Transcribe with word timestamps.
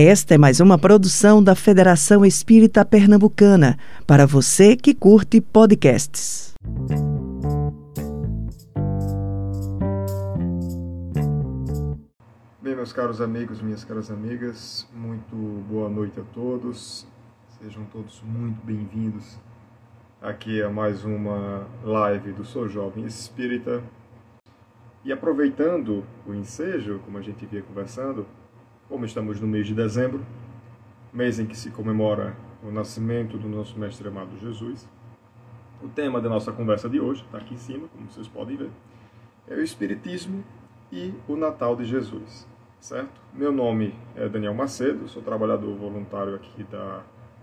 Esta 0.00 0.36
é 0.36 0.38
mais 0.38 0.60
uma 0.60 0.78
produção 0.78 1.42
da 1.42 1.56
Federação 1.56 2.24
Espírita 2.24 2.84
Pernambucana, 2.84 3.76
para 4.06 4.28
você 4.28 4.76
que 4.76 4.94
curte 4.94 5.40
podcasts. 5.40 6.54
Bem, 12.62 12.76
meus 12.76 12.92
caros 12.92 13.20
amigos, 13.20 13.60
minhas 13.60 13.82
caras 13.82 14.08
amigas, 14.08 14.86
muito 14.94 15.34
boa 15.68 15.88
noite 15.88 16.20
a 16.20 16.24
todos. 16.32 17.04
Sejam 17.60 17.84
todos 17.86 18.22
muito 18.22 18.64
bem-vindos 18.64 19.36
aqui 20.22 20.62
a 20.62 20.70
mais 20.70 21.04
uma 21.04 21.66
live 21.82 22.30
do 22.30 22.44
Sou 22.44 22.68
Jovem 22.68 23.04
Espírita. 23.04 23.82
E 25.04 25.10
aproveitando 25.10 26.04
o 26.24 26.32
ensejo, 26.32 27.00
como 27.04 27.18
a 27.18 27.20
gente 27.20 27.44
via 27.46 27.62
conversando, 27.62 28.24
como 28.88 29.04
estamos 29.04 29.38
no 29.40 29.46
mês 29.46 29.66
de 29.66 29.74
dezembro, 29.74 30.24
mês 31.12 31.38
em 31.38 31.46
que 31.46 31.56
se 31.56 31.70
comemora 31.70 32.34
o 32.62 32.70
nascimento 32.70 33.36
do 33.36 33.48
nosso 33.48 33.78
Mestre 33.78 34.08
amado 34.08 34.36
Jesus, 34.38 34.88
o 35.82 35.88
tema 35.88 36.20
da 36.20 36.28
nossa 36.28 36.50
conversa 36.50 36.88
de 36.88 36.98
hoje, 36.98 37.22
está 37.22 37.38
aqui 37.38 37.54
em 37.54 37.58
cima, 37.58 37.86
como 37.88 38.10
vocês 38.10 38.26
podem 38.26 38.56
ver, 38.56 38.70
é 39.46 39.54
o 39.54 39.62
Espiritismo 39.62 40.42
e 40.90 41.12
o 41.28 41.36
Natal 41.36 41.76
de 41.76 41.84
Jesus, 41.84 42.48
certo? 42.80 43.20
Meu 43.32 43.52
nome 43.52 43.94
é 44.16 44.26
Daniel 44.28 44.54
Macedo, 44.54 45.06
sou 45.06 45.22
trabalhador 45.22 45.76
voluntário 45.76 46.34
aqui 46.34 46.64
da 46.64 47.02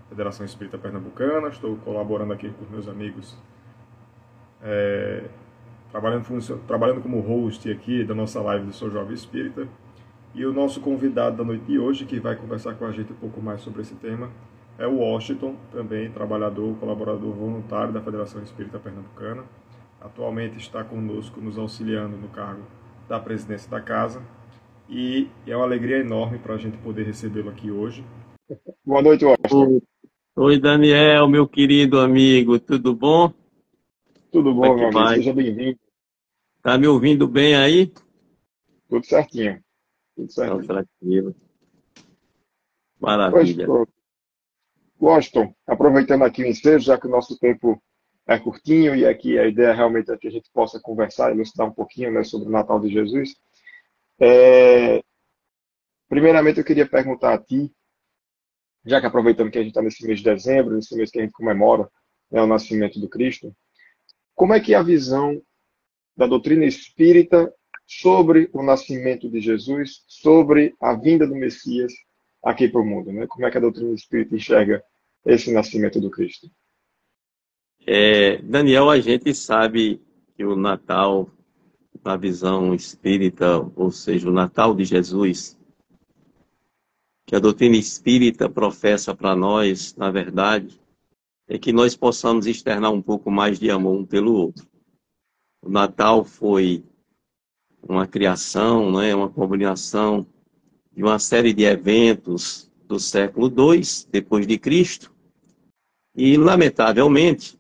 Federação 0.10 0.46
Espírita 0.46 0.78
Pernambucana, 0.78 1.48
estou 1.48 1.78
colaborando 1.78 2.34
aqui 2.34 2.50
com 2.50 2.66
meus 2.72 2.88
amigos, 2.88 3.38
é, 4.64 5.26
trabalhando, 5.92 6.26
trabalhando 6.66 7.02
como 7.02 7.20
host 7.20 7.72
aqui 7.72 8.04
da 8.04 8.16
nossa 8.16 8.42
live 8.42 8.66
do 8.66 8.74
Sou 8.74 8.90
Jovem 8.90 9.14
Espírita, 9.14 9.68
e 10.36 10.46
o 10.46 10.52
nosso 10.52 10.82
convidado 10.82 11.38
da 11.38 11.44
noite 11.46 11.64
de 11.64 11.80
hoje, 11.80 12.06
que 12.06 12.20
vai 12.20 12.36
conversar 12.36 12.76
com 12.76 12.86
a 12.86 12.92
gente 12.92 13.14
um 13.14 13.16
pouco 13.16 13.42
mais 13.42 13.62
sobre 13.62 13.82
esse 13.82 13.96
tema, 13.96 14.30
é 14.78 14.86
o 14.86 14.98
Washington, 14.98 15.56
também 15.72 16.12
trabalhador, 16.12 16.76
colaborador 16.78 17.32
voluntário 17.32 17.94
da 17.94 18.02
Federação 18.02 18.44
Espírita 18.44 18.78
Pernambucana. 18.78 19.46
Atualmente 20.02 20.58
está 20.58 20.84
conosco, 20.84 21.40
nos 21.40 21.58
auxiliando 21.58 22.18
no 22.18 22.28
cargo 22.28 22.64
da 23.08 23.18
presidência 23.18 23.72
da 23.72 23.80
casa. 23.80 24.22
E 24.90 25.30
é 25.48 25.56
uma 25.56 25.66
alegria 25.66 26.00
enorme 26.00 26.38
para 26.38 26.56
a 26.56 26.58
gente 26.58 26.78
poder 26.80 27.04
recebê-lo 27.04 27.50
aqui 27.50 27.72
hoje. 27.72 28.04
Boa 28.86 29.02
noite, 29.02 29.24
Washington. 29.24 29.82
Oi, 30.36 30.60
Daniel, 30.60 31.30
meu 31.30 31.48
querido 31.48 31.98
amigo, 32.02 32.60
tudo 32.60 32.94
bom? 32.94 33.32
Tudo 34.30 34.54
bom, 34.54 34.66
é 34.66 34.76
meu 34.76 34.88
amigo, 34.90 35.16
seja 35.16 35.34
bem-vindo. 35.34 35.80
Tá 36.62 36.78
me 36.78 36.88
ouvindo 36.88 37.26
bem 37.26 37.56
aí? 37.56 37.94
Tudo 38.90 39.06
certinho. 39.06 39.65
Tudo 40.16 40.32
certo. 40.32 40.62
Então, 40.62 40.68
tranquilo. 40.68 41.36
Maravilha. 43.00 43.68
Washington, 45.00 45.54
aproveitando 45.68 46.24
aqui 46.24 46.44
o 46.44 46.48
ensejo, 46.48 46.86
já 46.86 46.98
que 46.98 47.06
o 47.06 47.10
nosso 47.10 47.38
tempo 47.38 47.82
é 48.28 48.40
curtinho 48.40 48.96
e 48.96 49.06
aqui 49.06 49.38
a 49.38 49.46
ideia 49.46 49.74
realmente 49.74 50.12
é 50.12 50.18
que 50.18 50.28
a 50.28 50.32
gente 50.32 50.50
possa 50.52 50.80
conversar 50.80 51.30
e 51.30 51.36
elucidar 51.36 51.68
um 51.68 51.74
pouquinho 51.74 52.12
né, 52.12 52.24
sobre 52.24 52.48
o 52.48 52.52
Natal 52.52 52.80
de 52.80 52.90
Jesus. 52.90 53.36
É... 54.20 55.04
Primeiramente, 56.08 56.60
eu 56.60 56.64
queria 56.64 56.88
perguntar 56.88 57.34
a 57.34 57.38
ti, 57.38 57.72
já 58.86 59.02
que 59.02 59.08
aproveitando 59.08 59.52
que 59.52 59.58
a 59.58 59.62
gente 59.62 59.72
está 59.72 59.82
nesse 59.82 60.06
mês 60.06 60.20
de 60.20 60.26
dezembro, 60.26 60.76
nesse 60.76 60.96
mês 60.96 61.12
que 61.12 61.20
a 61.20 61.22
gente 61.22 61.34
comemora 61.34 61.90
né, 62.32 62.42
o 62.42 62.48
nascimento 62.48 63.00
do 63.00 63.10
Cristo, 63.10 63.56
como 64.34 64.54
é 64.54 64.60
que 64.60 64.74
é 64.74 64.78
a 64.78 64.84
visão 64.84 65.42
da 66.16 66.26
doutrina 66.26 66.66
espírita 66.66 67.54
sobre 67.86 68.50
o 68.54 68.64
nascimento 68.64 69.30
de 69.30 69.40
Jesus, 69.40 70.04
sobre 70.08 70.76
a 70.82 70.94
vinda 70.94 71.28
do 71.28 71.36
Messias 71.36 71.94
aqui 72.44 72.68
para 72.68 72.82
o 72.82 72.86
mundo. 72.86 73.12
Né? 73.12 73.28
Como 73.28 73.46
é 73.46 73.52
que 73.52 73.58
a 73.58 73.62
doutrina 73.62 73.94
espírita 73.94 74.36
enxerga 74.36 74.84
esse 75.26 75.52
nascimento 75.52 76.00
do 76.00 76.10
Cristo? 76.10 76.50
É, 77.86 78.38
Daniel, 78.42 78.90
a 78.90 79.00
gente 79.00 79.34
sabe 79.34 80.02
que 80.36 80.44
o 80.44 80.56
Natal, 80.56 81.30
na 82.04 82.18
visão 82.18 82.74
espírita, 82.74 83.60
ou 83.76 83.92
seja, 83.92 84.30
o 84.30 84.34
Natal 84.34 84.76
de 84.76 84.84
Jesus, 84.84 85.58
que 87.26 87.36
a 87.36 87.40
doutrina 87.40 87.76
espírita 87.76 88.50
professa 88.50 89.16
para 89.16 89.36
nós, 89.36 89.96
na 89.96 90.12
verdade, 90.12 90.80
é 91.48 91.58
que 91.58 91.72
nós 91.72 91.96
possamos 91.96 92.48
externar 92.48 92.92
um 92.92 93.02
pouco 93.02 93.30
mais 93.30 93.60
de 93.60 93.70
amor 93.70 94.00
um 94.00 94.06
pelo 94.06 94.34
outro. 94.34 94.68
O 95.62 95.70
Natal 95.70 96.24
foi 96.24 96.84
uma 97.88 98.08
criação, 98.08 98.92
né, 98.92 99.14
uma 99.14 99.30
combinação 99.30 100.26
de 100.92 101.04
uma 101.04 101.20
série 101.20 101.54
de 101.54 101.64
eventos 101.64 102.72
do 102.88 103.00
século 103.00 103.48
II 103.48 103.82
depois 104.12 104.48
de 104.48 104.58
Cristo 104.58 105.14
e 106.16 106.38
lamentavelmente 106.38 107.58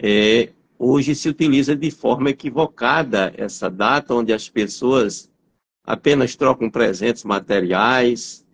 é, 0.00 0.50
hoje 0.78 1.14
se 1.14 1.28
utiliza 1.28 1.74
de 1.74 1.90
forma 1.90 2.30
equivocada 2.30 3.32
essa 3.36 3.68
data 3.68 4.14
onde 4.14 4.32
as 4.32 4.48
pessoas 4.48 5.28
apenas 5.84 6.36
trocam 6.36 6.70
presentes 6.70 7.24
materiais, 7.24 8.46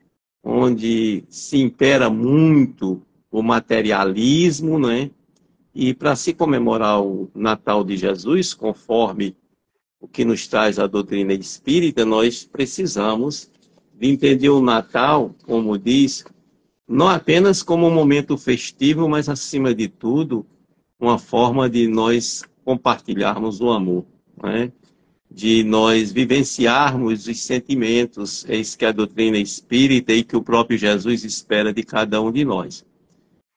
onde 0.43 1.25
se 1.29 1.59
impera 1.59 2.09
muito 2.09 3.03
o 3.31 3.43
materialismo, 3.43 4.79
né? 4.79 5.11
E 5.75 5.93
para 5.93 6.15
se 6.15 6.33
comemorar 6.33 7.03
o 7.03 7.29
Natal 7.35 7.83
de 7.85 7.97
Jesus, 7.97 8.55
conforme 8.55 9.37
o 10.05 10.09
que 10.09 10.23
nos 10.23 10.47
traz 10.47 10.79
a 10.79 10.87
doutrina 10.87 11.33
espírita, 11.33 12.05
nós 12.05 12.45
precisamos 12.45 13.51
de 13.99 14.07
entender 14.07 14.51
o 14.51 14.61
Natal, 14.61 15.35
como 15.47 15.79
diz, 15.79 16.27
não 16.87 17.09
apenas 17.09 17.63
como 17.63 17.87
um 17.87 17.91
momento 17.91 18.37
festivo, 18.37 19.09
mas 19.09 19.31
acima 19.31 19.75
de 19.75 19.89
tudo, 19.89 20.45
uma 21.01 21.19
forma 21.19 21.71
de 21.71 21.89
nós 21.89 22.45
compartilharmos 22.67 23.63
o 23.63 23.71
amor, 23.71 24.05
né? 24.43 24.71
de 25.31 25.65
nós 25.65 26.13
vivenciarmos 26.13 27.27
os 27.27 27.41
sentimentos, 27.41 28.45
é 28.47 28.57
isso 28.57 28.77
que 28.77 28.85
a 28.85 28.93
doutrina 28.93 29.39
espírita 29.39 30.13
e 30.13 30.23
que 30.23 30.37
o 30.37 30.43
próprio 30.43 30.77
Jesus 30.77 31.25
espera 31.25 31.73
de 31.73 31.83
cada 31.83 32.21
um 32.21 32.31
de 32.31 32.45
nós. 32.45 32.85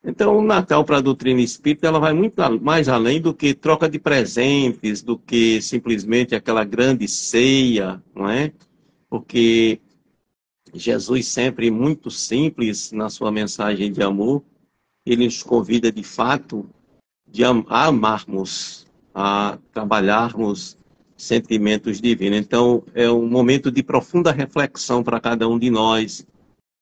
Então, 0.10 0.38
o 0.38 0.42
Natal 0.42 0.86
para 0.86 0.98
a 0.98 1.02
doutrina 1.02 1.42
espírita 1.42 1.86
ela 1.86 2.00
vai 2.00 2.14
muito 2.14 2.42
mais 2.62 2.88
além 2.88 3.20
do 3.20 3.34
que 3.34 3.54
troca 3.54 3.90
de 3.90 4.00
presentes, 4.00 5.02
do 5.04 5.18
que 5.18 5.62
simplesmente 5.62 6.34
aquela 6.34 6.64
grande 6.64 7.10
ceia, 7.10 8.02
não 8.16 8.30
é? 8.30 8.54
Porque 9.10 9.82
Jesus 10.74 11.28
sempre 11.28 11.70
muito 11.70 12.10
simples 12.10 12.94
na 12.94 13.10
sua 13.10 13.34
mensagem 13.34 13.92
de 13.92 14.02
amor, 14.02 14.42
ele 15.06 15.26
nos 15.26 15.44
convida 15.44 15.92
de 15.92 16.04
fato 16.04 16.66
de 17.30 17.44
am 17.44 17.66
a 17.68 17.88
amarmos, 17.88 18.88
a 19.14 19.58
trabalharmos 19.74 20.78
sentimentos 21.18 22.00
divinos. 22.00 22.40
Então, 22.40 22.82
é 22.94 23.12
um 23.12 23.28
momento 23.28 23.70
de 23.70 23.84
profunda 23.84 24.32
reflexão 24.32 25.04
para 25.04 25.20
cada 25.20 25.50
um 25.50 25.60
de 25.60 25.70
nós, 25.70 26.26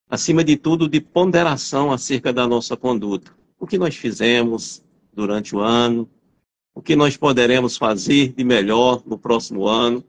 acima 0.09 0.43
de 0.43 0.55
tudo, 0.55 0.87
de 0.87 1.01
ponderação 1.01 1.91
acerca 1.91 2.31
da 2.31 2.47
nossa 2.47 2.77
conduta. 2.77 3.31
O 3.59 3.65
que 3.65 3.77
nós 3.77 3.95
fizemos 3.95 4.83
durante 5.13 5.55
o 5.55 5.59
ano, 5.59 6.09
o 6.73 6.81
que 6.81 6.95
nós 6.95 7.15
poderemos 7.15 7.77
fazer 7.77 8.33
de 8.33 8.43
melhor 8.43 9.01
no 9.05 9.17
próximo 9.17 9.67
ano. 9.67 10.03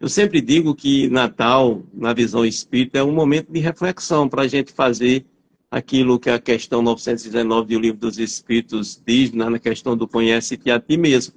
Eu 0.00 0.08
sempre 0.08 0.40
digo 0.40 0.74
que 0.74 1.08
Natal, 1.08 1.82
na 1.92 2.12
visão 2.12 2.44
espírita, 2.44 2.98
é 2.98 3.04
um 3.04 3.12
momento 3.12 3.52
de 3.52 3.60
reflexão 3.60 4.28
para 4.28 4.42
a 4.42 4.48
gente 4.48 4.72
fazer 4.72 5.24
aquilo 5.70 6.18
que 6.18 6.30
a 6.30 6.38
questão 6.38 6.80
919 6.80 7.74
do 7.74 7.80
Livro 7.80 8.00
dos 8.00 8.18
Espíritos 8.18 9.00
diz, 9.04 9.32
né, 9.32 9.48
na 9.48 9.58
questão 9.58 9.96
do 9.96 10.08
conhece-te 10.08 10.70
a 10.70 10.80
ti 10.80 10.96
mesmo. 10.96 11.34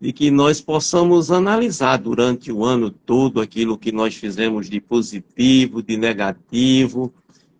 De 0.00 0.12
que 0.12 0.30
nós 0.30 0.60
possamos 0.60 1.30
analisar 1.30 1.96
durante 1.96 2.52
o 2.52 2.64
ano 2.64 2.90
todo 2.90 3.40
aquilo 3.40 3.78
que 3.78 3.90
nós 3.90 4.14
fizemos 4.14 4.68
de 4.68 4.78
positivo, 4.78 5.82
de 5.82 5.96
negativo, 5.96 7.12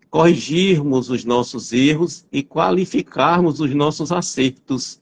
corrigirmos 0.09 1.09
os 1.09 1.25
nossos 1.25 1.73
erros 1.73 2.25
e 2.31 2.41
qualificarmos 2.43 3.59
os 3.59 3.73
nossos 3.73 4.11
acertos. 4.11 5.01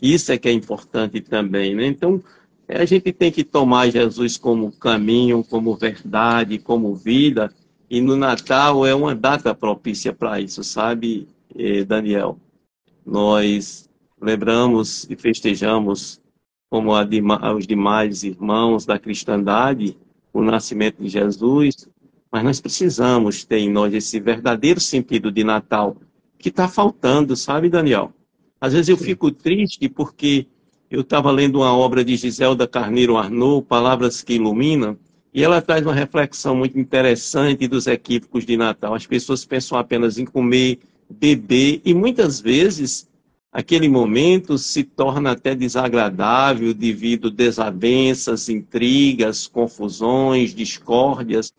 Isso 0.00 0.32
é 0.32 0.38
que 0.38 0.48
é 0.48 0.52
importante 0.52 1.20
também, 1.20 1.74
né? 1.74 1.86
Então, 1.86 2.22
a 2.68 2.84
gente 2.84 3.12
tem 3.12 3.30
que 3.30 3.44
tomar 3.44 3.90
Jesus 3.90 4.36
como 4.36 4.72
caminho, 4.72 5.44
como 5.44 5.76
verdade, 5.76 6.58
como 6.58 6.94
vida, 6.94 7.52
e 7.88 8.00
no 8.00 8.16
Natal 8.16 8.86
é 8.86 8.94
uma 8.94 9.14
data 9.14 9.54
propícia 9.54 10.12
para 10.12 10.40
isso, 10.40 10.64
sabe, 10.64 11.28
eh, 11.54 11.84
Daniel? 11.84 12.38
Nós 13.04 13.88
lembramos 14.20 15.06
e 15.10 15.16
festejamos, 15.16 16.20
como 16.70 16.92
os 16.94 17.66
demais 17.66 18.22
irmãos 18.22 18.86
da 18.86 18.98
cristandade, 18.98 19.96
o 20.32 20.40
nascimento 20.40 21.02
de 21.02 21.08
Jesus, 21.10 21.86
mas 22.32 22.42
nós 22.42 22.60
precisamos 22.60 23.44
ter 23.44 23.58
em 23.58 23.70
nós 23.70 23.92
esse 23.92 24.18
verdadeiro 24.18 24.80
sentido 24.80 25.30
de 25.30 25.44
Natal 25.44 25.96
que 26.38 26.48
está 26.48 26.66
faltando, 26.66 27.36
sabe, 27.36 27.68
Daniel? 27.68 28.12
Às 28.58 28.72
vezes 28.72 28.88
eu 28.88 28.96
fico 28.96 29.30
triste 29.30 29.88
porque 29.88 30.46
eu 30.90 31.02
estava 31.02 31.30
lendo 31.30 31.58
uma 31.58 31.76
obra 31.76 32.02
de 32.04 32.16
Giselda 32.16 32.66
Carneiro 32.66 33.16
Arnaud, 33.18 33.66
Palavras 33.66 34.22
que 34.22 34.34
Iluminam, 34.34 34.96
E 35.34 35.42
ela 35.42 35.62
traz 35.62 35.82
uma 35.82 35.94
reflexão 35.94 36.54
muito 36.54 36.78
interessante 36.78 37.66
dos 37.66 37.86
equívocos 37.86 38.44
de 38.44 38.56
Natal. 38.56 38.94
As 38.94 39.06
pessoas 39.06 39.44
pensam 39.46 39.78
apenas 39.78 40.18
em 40.18 40.26
comer, 40.26 40.78
beber, 41.08 41.80
e 41.84 41.94
muitas 41.94 42.38
vezes 42.38 43.08
aquele 43.50 43.88
momento 43.88 44.58
se 44.58 44.84
torna 44.84 45.32
até 45.32 45.54
desagradável 45.54 46.74
devido 46.74 47.28
a 47.28 47.30
desavenças, 47.30 48.50
intrigas, 48.50 49.46
confusões, 49.46 50.54
discórdias, 50.54 51.52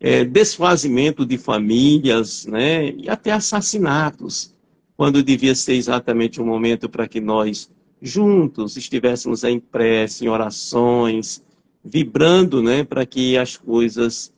é, 0.00 0.24
desfazimento 0.24 1.24
de 1.24 1.38
famílias, 1.38 2.46
né, 2.46 2.90
e 2.90 3.08
até 3.08 3.32
assassinatos, 3.32 4.54
quando 4.96 5.22
devia 5.22 5.54
ser 5.54 5.74
exatamente 5.74 6.40
o 6.40 6.44
um 6.44 6.46
momento 6.46 6.88
para 6.88 7.08
que 7.08 7.20
nós 7.20 7.70
juntos 8.00 8.76
estivéssemos 8.76 9.44
em 9.44 9.58
prece, 9.58 10.24
em 10.24 10.28
orações, 10.28 11.42
vibrando, 11.82 12.62
né, 12.62 12.84
para 12.84 13.06
que 13.06 13.36
as 13.36 13.56
coisas 13.56 14.32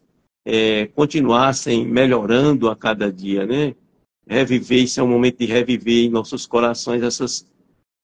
é, 0.47 0.87
continuassem 0.95 1.85
melhorando 1.85 2.71
a 2.71 2.77
cada 2.77 3.13
dia, 3.13 3.45
né? 3.45 3.75
reviver, 4.29 4.85
isso 4.85 5.01
é 5.01 5.03
um 5.03 5.09
momento 5.09 5.39
de 5.39 5.47
reviver 5.47 6.05
em 6.05 6.11
nossos 6.11 6.47
corações 6.47 7.03
essas 7.03 7.47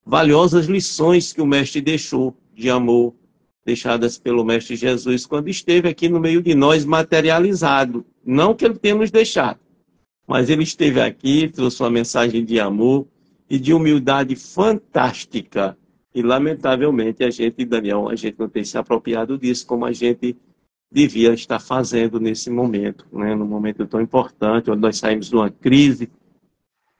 valiosas 0.05 0.67
lições 0.67 1.33
que 1.33 1.41
o 1.41 1.47
Mestre 1.47 1.81
deixou 1.81 2.37
de 2.55 2.69
amor, 2.69 3.15
deixadas 3.65 4.19
pelo 4.19 4.45
Mestre 4.45 4.77
Jesus 4.77 5.25
quando 5.27 5.49
esteve 5.49 5.89
aqui 5.89 6.09
no 6.09 6.21
meio 6.21 6.43
de 6.43 6.55
nós 6.55 6.85
materializado. 6.85 8.05
Não 8.25 8.55
que 8.55 8.65
ele 8.65 8.79
tenha 8.79 8.95
nos 8.95 9.11
deixado, 9.11 9.61
mas 10.27 10.51
ele 10.51 10.63
esteve 10.63 11.01
aqui, 11.01 11.49
trouxe 11.49 11.83
uma 11.83 11.91
mensagem 11.91 12.45
de 12.45 12.59
amor 12.59 13.07
e 13.49 13.59
de 13.59 13.73
humildade 13.73 14.35
fantástica. 14.37 15.77
E, 16.15 16.23
lamentavelmente, 16.23 17.25
a 17.25 17.31
gente, 17.31 17.65
Daniel, 17.65 18.09
a 18.09 18.15
gente 18.15 18.39
não 18.39 18.49
tem 18.49 18.65
se 18.65 18.77
apropriado 18.77 19.39
disso 19.39 19.67
como 19.67 19.85
a 19.85 19.93
gente 19.93 20.37
devia 20.91 21.33
estar 21.33 21.59
fazendo 21.59 22.21
nesse 22.21 22.51
momento, 22.51 23.07
né? 23.11 23.35
num 23.35 23.47
momento 23.47 23.87
tão 23.87 24.01
importante, 24.01 24.71
onde 24.71 24.81
nós 24.81 24.99
saímos 24.99 25.31
de 25.31 25.35
uma 25.35 25.51
crise 25.51 26.11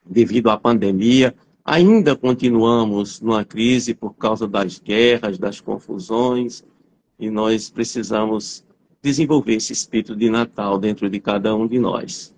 devido 0.03 0.49
à 0.49 0.57
pandemia, 0.57 1.33
ainda 1.63 2.15
continuamos 2.15 3.21
numa 3.21 3.45
crise 3.45 3.93
por 3.93 4.13
causa 4.15 4.47
das 4.47 4.79
guerras, 4.79 5.37
das 5.37 5.61
confusões, 5.61 6.63
e 7.17 7.29
nós 7.29 7.69
precisamos 7.69 8.65
desenvolver 9.01 9.55
esse 9.55 9.73
espírito 9.73 10.15
de 10.15 10.29
Natal 10.29 10.77
dentro 10.77 11.09
de 11.09 11.19
cada 11.19 11.55
um 11.55 11.67
de 11.67 11.79
nós. 11.79 12.33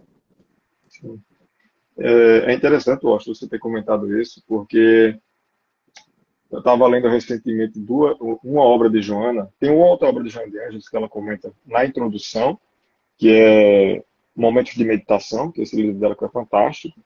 É, 1.98 2.51
é 2.51 2.54
interessante, 2.54 3.06
Washington, 3.06 3.33
você 3.33 3.48
ter 3.48 3.60
comentado 3.60 4.19
isso, 4.19 4.44
porque 4.48 5.18
eu 6.51 6.60
estava 6.60 6.88
lendo 6.88 7.07
recentemente 7.07 7.80
duas, 7.80 8.18
uma 8.44 8.62
obra 8.62 8.89
de 8.89 9.01
Joana, 9.01 9.50
tem 9.60 9.72
uma 9.72 9.86
outra 9.86 10.07
obra 10.07 10.24
de 10.24 10.30
Joana 10.30 10.51
de 10.51 10.60
Anjos 10.60 10.89
que 10.89 10.95
ela 10.98 11.10
comenta 11.10 11.51
na 11.66 11.86
introdução, 11.86 12.60
que 13.18 13.31
é 13.31 14.04
Momentos 14.36 14.74
de 14.74 14.83
Meditação, 14.83 15.51
que 15.51 15.62
esse 15.62 15.75
livro 15.75 16.00
dela 16.00 16.16
que 16.16 16.25
é 16.25 16.30
fantástico, 16.30 17.00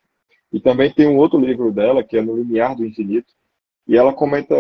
e 0.52 0.60
também 0.60 0.92
tem 0.92 1.08
um 1.08 1.18
outro 1.18 1.40
livro 1.40 1.72
dela, 1.72 2.04
que 2.04 2.18
é 2.18 2.22
No 2.22 2.36
Limiar 2.36 2.76
do 2.76 2.86
Infinito, 2.86 3.34
e 3.88 3.96
ela 3.96 4.14
comenta 4.14 4.56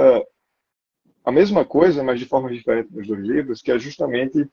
a 1.23 1.31
mesma 1.31 1.65
coisa, 1.65 2.03
mas 2.03 2.19
de 2.19 2.25
forma 2.25 2.51
diferente 2.51 2.91
nos 2.91 3.07
dois 3.07 3.21
livros, 3.21 3.61
que 3.61 3.71
é 3.71 3.79
justamente 3.79 4.47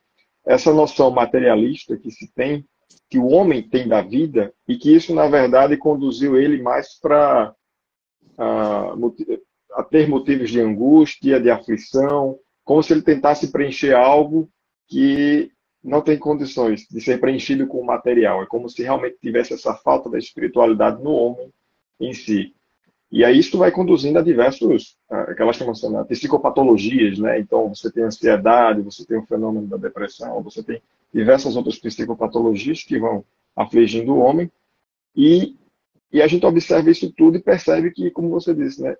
essa 0.45 0.73
noção 0.73 1.11
materialista 1.11 1.97
que 1.97 2.11
se 2.11 2.33
tem, 2.33 2.65
que 3.09 3.19
o 3.19 3.29
homem 3.29 3.63
tem 3.63 3.89
da 3.89 4.01
vida, 4.03 4.53
e 4.67 4.77
que 4.77 4.95
isso, 4.95 5.15
na 5.15 5.29
verdade, 5.29 5.77
conduziu 5.77 6.37
ele 6.37 6.63
mais 6.63 6.99
para 7.01 7.55
a 8.39 9.83
ter 9.83 10.09
motivos 10.09 10.51
de 10.51 10.61
angústia, 10.61 11.41
de 11.41 11.51
aflição, 11.51 12.39
como 12.65 12.83
se 12.83 12.93
ele 12.93 13.03
tentasse 13.03 13.53
preencher 13.53 13.95
algo 13.95 14.49
que 14.89 15.51
não 15.87 16.03
tem 16.03 16.19
condições 16.19 16.87
de 16.91 17.01
ser 17.01 17.21
preenchido 17.21 17.67
com 17.67 17.81
o 17.81 17.87
material. 17.87 18.43
É 18.43 18.47
como 18.47 18.69
se 18.69 18.83
realmente 18.83 19.19
tivesse 19.21 19.55
essa 19.55 19.75
falta 19.75 20.11
da 20.11 20.19
espiritualidade 20.19 21.03
no 21.03 21.13
homem 21.13 21.51
em 22.01 22.13
si. 22.13 22.55
E 23.11 23.25
aí 23.25 23.39
isso 23.39 23.57
vai 23.57 23.71
conduzindo 23.71 24.19
a 24.19 24.23
diversos, 24.23 24.97
aquelas 25.09 25.57
chamam 25.57 25.73
de 25.73 26.09
psicopatologias, 26.09 27.19
né? 27.19 27.39
Então 27.39 27.69
você 27.69 27.91
tem 27.91 28.03
ansiedade, 28.03 28.83
você 28.83 29.07
tem 29.07 29.17
o 29.17 29.27
fenômeno 29.27 29.69
da 29.69 29.77
depressão, 29.77 30.43
você 30.43 30.63
tem 30.63 30.83
diversas 31.15 31.57
outras 31.57 31.79
psicopatologias 31.79 32.83
que 32.83 32.99
vão 32.99 33.25
afligindo 33.55 34.13
o 34.13 34.19
homem. 34.19 34.51
E, 35.15 35.57
e 36.13 36.21
a 36.21 36.27
gente 36.27 36.45
observa 36.45 36.91
isso 36.91 37.13
tudo 37.13 37.37
e 37.37 37.43
percebe 37.43 37.93
que, 37.93 38.11
como 38.11 38.29
você 38.29 38.53
disse, 38.53 38.83
né? 38.83 38.97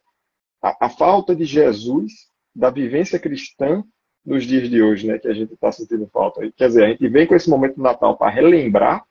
a, 0.63 0.87
a 0.87 0.89
falta 0.89 1.35
de 1.35 1.45
Jesus, 1.45 2.13
da 2.55 2.71
vivência 2.71 3.19
cristã 3.19 3.85
nos 4.27 4.45
dias 4.45 4.69
de 4.69 4.83
hoje, 4.83 5.07
né, 5.07 5.19
que 5.19 5.29
a 5.29 5.33
gente 5.33 5.55
está 5.55 5.71
sentindo 5.71 6.09
falta. 6.13 6.41
Quer 6.57 6.67
dizer, 6.67 6.85
a 6.85 6.89
gente 6.89 7.09
vem 7.09 7.27
com 7.27 7.35
esse 7.37 7.49
momento 7.49 7.77
do 7.77 7.83
Natal 7.83 8.19
para 8.19 8.31
relembrar 8.31 9.05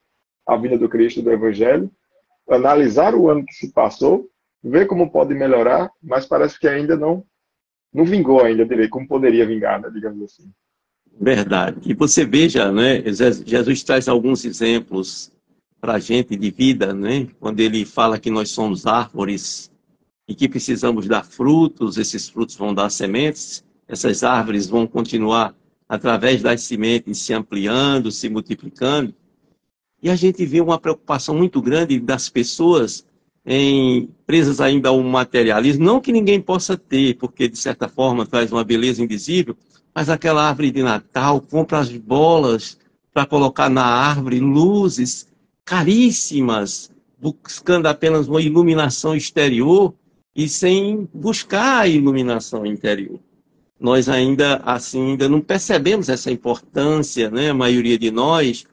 a 0.46 0.58
vida 0.58 0.78
do 0.78 0.90
Cristo 0.90 1.22
do 1.22 1.32
Evangelho, 1.32 1.90
analisar 2.50 3.16
o 3.16 3.30
ano 3.30 3.46
que 3.46 3.54
se 3.54 3.72
passou, 3.72 4.30
ver 4.62 4.86
como 4.86 5.10
pode 5.10 5.34
melhorar, 5.34 5.90
mas 6.04 6.26
parece 6.26 6.60
que 6.60 6.68
ainda 6.68 6.98
não 6.98 7.24
não 7.94 8.04
vingou 8.04 8.44
ainda 8.44 8.66
ver 8.66 8.90
como 8.90 9.08
poderia 9.08 9.46
vingar, 9.46 9.80
né, 9.82 9.90
digamos 9.90 10.22
assim. 10.24 10.52
Verdade. 11.18 11.80
E 11.86 11.94
você 11.94 12.26
veja, 12.26 12.70
né, 12.70 13.02
Jesus 13.46 13.84
traz 13.84 14.10
alguns 14.10 14.44
exemplos 14.44 15.32
para 15.80 15.94
a 15.94 16.00
gente 16.00 16.36
de 16.36 16.52
vida, 16.52 16.94
né, 16.94 17.30
quando 17.40 17.62
ele 17.62 17.86
fala 17.86 18.20
que 18.20 18.30
nós 18.30 18.50
somos 18.50 18.86
árvores 18.86 19.72
e 20.28 20.36
que 20.36 20.50
precisamos 20.50 21.08
dar 21.08 21.24
frutos, 21.24 21.98
esses 21.98 22.28
frutos 22.28 22.58
vão 22.58 22.74
dar 22.74 22.90
sementes, 22.90 23.64
essas 23.88 24.24
árvores 24.24 24.68
vão 24.68 24.88
continuar 24.88 25.56
através 25.88 26.42
das 26.42 26.64
sementes 26.64 27.20
se 27.20 27.34
ampliando, 27.34 28.12
se 28.12 28.28
multiplicando. 28.30 29.14
E 30.02 30.10
a 30.10 30.16
gente 30.16 30.46
vê 30.46 30.62
uma 30.62 30.80
preocupação 30.80 31.36
muito 31.36 31.62
grande 31.62 32.00
das 32.00 32.30
pessoas 32.30 33.06
em 33.46 34.10
presas 34.26 34.60
ainda 34.60 34.90
ao 34.90 35.02
materialismo, 35.04 35.86
não 35.86 36.02
que 36.02 36.12
ninguém 36.12 36.42
possa 36.42 36.76
ter, 36.76 37.16
porque 37.18 37.48
de 37.48 37.58
certa 37.58 37.88
forma 37.88 38.26
traz 38.26 38.52
uma 38.52 38.64
beleza 38.64 39.04
invisível, 39.04 39.56
mas 39.94 40.10
aquela 40.10 40.48
árvore 40.48 40.72
de 40.72 40.82
Natal 40.82 41.40
compra 41.40 41.78
as 41.78 41.90
bolas 41.90 42.80
para 43.14 43.26
colocar 43.26 43.70
na 43.70 43.86
árvore, 43.86 44.40
luzes 44.40 45.28
caríssimas, 45.64 46.92
buscando 47.20 47.88
apenas 47.88 48.28
uma 48.28 48.42
iluminação 48.42 49.16
exterior, 49.16 49.94
e 50.36 50.50
sem 50.50 51.08
buscar 51.14 51.82
a 51.82 51.88
iluminação 51.88 52.66
interior. 52.66 53.20
Nós 53.80 54.07
ainda 54.07 54.62
assim 54.66 55.12
ainda 55.12 55.27
não 55.27 55.42
percebemos 55.42 56.07
essa 56.10 56.31
importância, 56.31 57.30
né, 57.30 57.50
a 57.50 57.54
maioria 57.54 57.98
de 57.98 58.10
nós, 58.10 58.66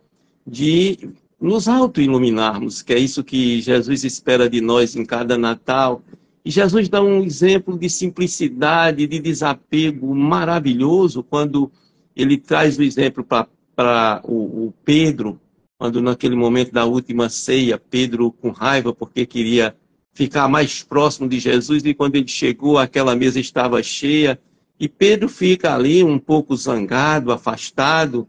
de 0.46 1.10
nos 1.40 1.66
auto-iluminarmos, 1.66 2.82
que 2.82 2.93
é 2.93 2.99
isso 2.99 3.25
que 3.25 3.60
Jesus 3.60 4.04
espera 4.04 4.49
de 4.49 4.60
nós 4.60 4.94
em 4.94 5.04
cada 5.04 5.37
Natal. 5.37 6.02
E 6.44 6.50
Jesus 6.50 6.88
dá 6.88 7.02
um 7.02 7.25
exemplo 7.25 7.76
de 7.76 7.90
simplicidade, 7.90 9.06
de 9.09 9.18
desapego 9.18 10.14
maravilhoso, 10.14 11.23
quando 11.23 11.71
ele 12.14 12.38
traz 12.38 12.78
o 12.78 12.82
exemplo 12.82 13.25
para 13.25 14.21
o, 14.25 14.66
o 14.66 14.75
Pedro, 14.85 15.40
quando 15.76 16.00
naquele 16.00 16.37
momento 16.37 16.71
da 16.71 16.85
última 16.85 17.28
ceia, 17.28 17.76
Pedro 17.76 18.30
com 18.30 18.50
raiva 18.50 18.94
porque 18.94 19.26
queria 19.26 19.75
ficar 20.14 20.47
mais 20.47 20.82
próximo 20.82 21.28
de 21.28 21.40
Jesus 21.40 21.85
e 21.85 21.92
quando 21.92 22.16
ele 22.16 22.28
chegou, 22.28 22.78
aquela 22.78 23.16
mesa 23.16 23.40
estava 23.40 23.82
cheia 23.82 24.38
e 24.83 24.89
Pedro 24.89 25.29
fica 25.29 25.73
ali 25.73 26.03
um 26.03 26.19
pouco 26.19 26.57
zangado, 26.57 27.31
afastado, 27.31 28.27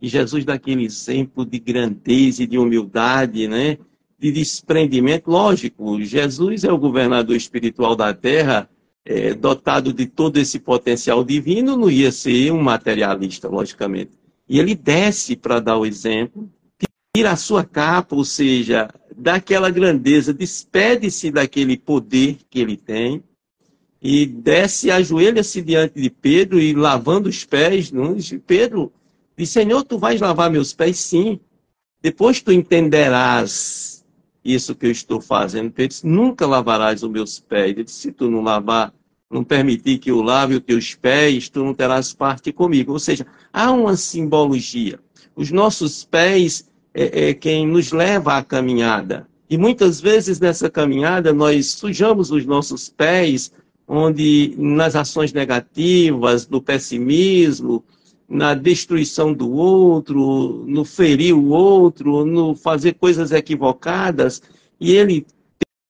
e 0.00 0.06
Jesus 0.06 0.44
dá 0.44 0.54
aquele 0.54 0.84
exemplo 0.84 1.44
de 1.44 1.58
grandeza 1.58 2.44
e 2.44 2.46
de 2.46 2.56
humildade, 2.56 3.48
né? 3.48 3.76
de 4.16 4.30
desprendimento. 4.30 5.28
Lógico, 5.28 6.00
Jesus 6.00 6.62
é 6.62 6.72
o 6.72 6.78
governador 6.78 7.34
espiritual 7.34 7.96
da 7.96 8.14
terra, 8.14 8.70
é, 9.04 9.34
dotado 9.34 9.92
de 9.92 10.06
todo 10.06 10.36
esse 10.36 10.60
potencial 10.60 11.24
divino, 11.24 11.76
não 11.76 11.90
ia 11.90 12.12
ser 12.12 12.52
um 12.52 12.62
materialista, 12.62 13.48
logicamente. 13.48 14.12
E 14.48 14.60
ele 14.60 14.76
desce 14.76 15.34
para 15.34 15.58
dar 15.58 15.76
o 15.76 15.84
exemplo, 15.84 16.48
tira 17.12 17.32
a 17.32 17.36
sua 17.36 17.64
capa, 17.64 18.14
ou 18.14 18.24
seja, 18.24 18.88
daquela 19.16 19.70
grandeza, 19.70 20.32
despede-se 20.32 21.32
daquele 21.32 21.76
poder 21.76 22.36
que 22.48 22.60
ele 22.60 22.76
tem 22.76 23.24
e 24.08 24.24
desce, 24.24 24.88
ajoelha-se 24.88 25.60
diante 25.60 26.00
de 26.00 26.08
Pedro 26.08 26.60
e 26.60 26.72
lavando 26.72 27.28
os 27.28 27.44
pés. 27.44 27.92
Pedro 28.46 28.92
diz: 29.36 29.50
Senhor, 29.50 29.82
tu 29.82 29.98
vais 29.98 30.20
lavar 30.20 30.48
meus 30.48 30.72
pés? 30.72 31.00
Sim. 31.00 31.40
Depois 32.00 32.40
tu 32.40 32.52
entenderás 32.52 34.06
isso 34.44 34.76
que 34.76 34.86
eu 34.86 34.92
estou 34.92 35.20
fazendo. 35.20 35.72
Pedro 35.72 35.88
disse: 35.88 36.06
Nunca 36.06 36.46
lavarás 36.46 37.02
os 37.02 37.10
meus 37.10 37.40
pés. 37.40 37.70
Ele 37.70 37.82
disse: 37.82 37.98
Se 37.98 38.12
tu 38.12 38.30
não 38.30 38.42
lavar, 38.42 38.94
não 39.28 39.42
permitir 39.42 39.98
que 39.98 40.12
eu 40.12 40.22
lave 40.22 40.54
os 40.54 40.60
teus 40.60 40.94
pés, 40.94 41.48
tu 41.48 41.64
não 41.64 41.74
terás 41.74 42.12
parte 42.12 42.52
comigo. 42.52 42.92
Ou 42.92 43.00
seja, 43.00 43.26
há 43.52 43.72
uma 43.72 43.96
simbologia. 43.96 45.00
Os 45.34 45.50
nossos 45.50 46.04
pés 46.04 46.70
é, 46.94 47.30
é 47.30 47.34
quem 47.34 47.66
nos 47.66 47.90
leva 47.90 48.36
à 48.36 48.44
caminhada. 48.44 49.26
E 49.50 49.58
muitas 49.58 50.00
vezes 50.00 50.38
nessa 50.38 50.70
caminhada 50.70 51.32
nós 51.32 51.72
sujamos 51.72 52.30
os 52.30 52.46
nossos 52.46 52.88
pés, 52.88 53.50
onde 53.86 54.54
nas 54.58 54.96
ações 54.96 55.32
negativas, 55.32 56.48
no 56.48 56.60
pessimismo, 56.60 57.84
na 58.28 58.54
destruição 58.54 59.32
do 59.32 59.50
outro, 59.52 60.64
no 60.66 60.84
ferir 60.84 61.36
o 61.36 61.48
outro, 61.48 62.24
no 62.24 62.54
fazer 62.54 62.94
coisas 62.94 63.30
equivocadas. 63.32 64.42
E 64.80 64.92
ele, 64.92 65.26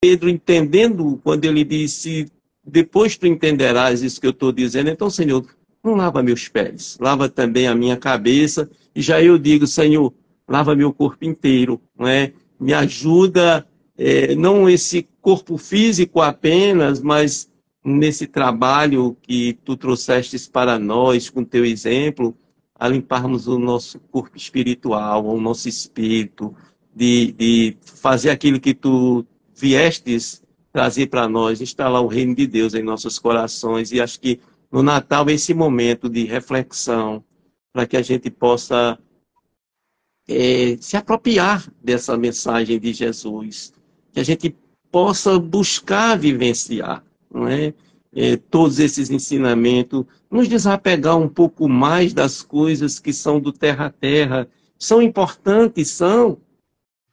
Pedro, 0.01 0.29
entendendo 0.29 1.19
quando 1.23 1.45
ele 1.45 1.65
disse: 1.65 2.27
Depois 2.65 3.17
tu 3.17 3.27
entenderás 3.27 4.03
isso 4.03 4.21
que 4.21 4.27
eu 4.27 4.33
estou 4.33 4.53
dizendo, 4.53 4.91
então, 4.91 5.09
Senhor, 5.09 5.47
não 5.83 5.95
lava 5.95 6.23
meus 6.23 6.49
pés, 6.49 6.99
lava 7.01 7.29
também 7.29 7.67
a 7.67 7.75
minha 7.75 7.97
cabeça. 7.97 8.69
E 8.95 9.01
já 9.01 9.23
eu 9.23 9.39
digo: 9.39 9.67
Senhor, 9.67 10.13
lava 10.47 10.75
meu 10.75 10.93
corpo 10.93 11.25
inteiro, 11.25 11.81
não 11.99 12.07
é? 12.07 12.33
me 12.59 12.73
ajuda, 12.73 13.67
é, 13.97 14.35
não 14.35 14.69
esse 14.69 15.07
corpo 15.21 15.57
físico 15.59 16.21
apenas, 16.21 17.01
mas 17.01 17.49
nesse 17.87 18.27
trabalho 18.27 19.17
que 19.23 19.53
tu 19.65 19.77
trouxestes 19.77 20.49
para 20.49 20.77
nós, 20.77 21.31
com 21.31 21.45
teu 21.45 21.65
exemplo, 21.65 22.37
a 22.75 22.89
limparmos 22.89 23.47
o 23.47 23.61
nosso 23.61 24.01
corpo 24.11 24.37
espiritual, 24.37 25.25
o 25.25 25.41
nosso 25.41 25.69
espírito, 25.69 26.53
de, 26.93 27.31
de 27.33 27.77
fazer 27.81 28.31
aquilo 28.31 28.59
que 28.59 28.75
tu 28.75 29.25
viestes 29.55 30.43
trazer 30.73 31.07
para 31.07 31.29
nós, 31.29 31.61
instalar 31.61 32.03
o 32.03 32.09
reino 32.09 32.35
de 32.35 32.47
Deus 32.47 32.75
em 32.75 32.83
nossos 32.83 33.21
corações. 33.21 33.93
E 33.93 34.01
acho 34.01 34.19
que 34.19 34.41
no 34.71 34.83
Natal 34.83 35.31
esse 35.31 35.55
momento 35.55 36.09
de 36.09 36.25
reflexão, 36.25 37.25
para 37.73 37.87
que 37.87 37.97
a 37.97 38.03
gente 38.03 38.31
possa 38.31 38.99
é, 40.29 40.77
se 40.81 40.97
apropriar 40.97 41.71
dessa 41.83 42.17
mensagem 42.17 42.81
de 42.81 42.93
Jesus, 42.93 43.73
que 44.13 44.19
a 44.19 44.25
gente 44.25 44.57
possa 44.91 45.39
buscar 45.39 46.19
vivenciar, 46.19 47.06
não 47.33 47.49
é? 47.49 47.75
É, 48.15 48.37
todos 48.37 48.79
esses 48.79 49.11
ensinamentos, 49.11 50.05
nos 50.31 50.49
desapegar 50.49 51.19
um 51.19 51.29
pouco 51.29 51.69
mais 51.69 52.15
das 52.15 52.41
coisas 52.41 52.99
que 52.99 53.13
são 53.13 53.39
do 53.39 53.53
terra 53.53 53.87
a 53.87 53.91
terra, 53.91 54.49
são 54.79 55.03
importantes, 55.03 55.91
são, 55.91 56.39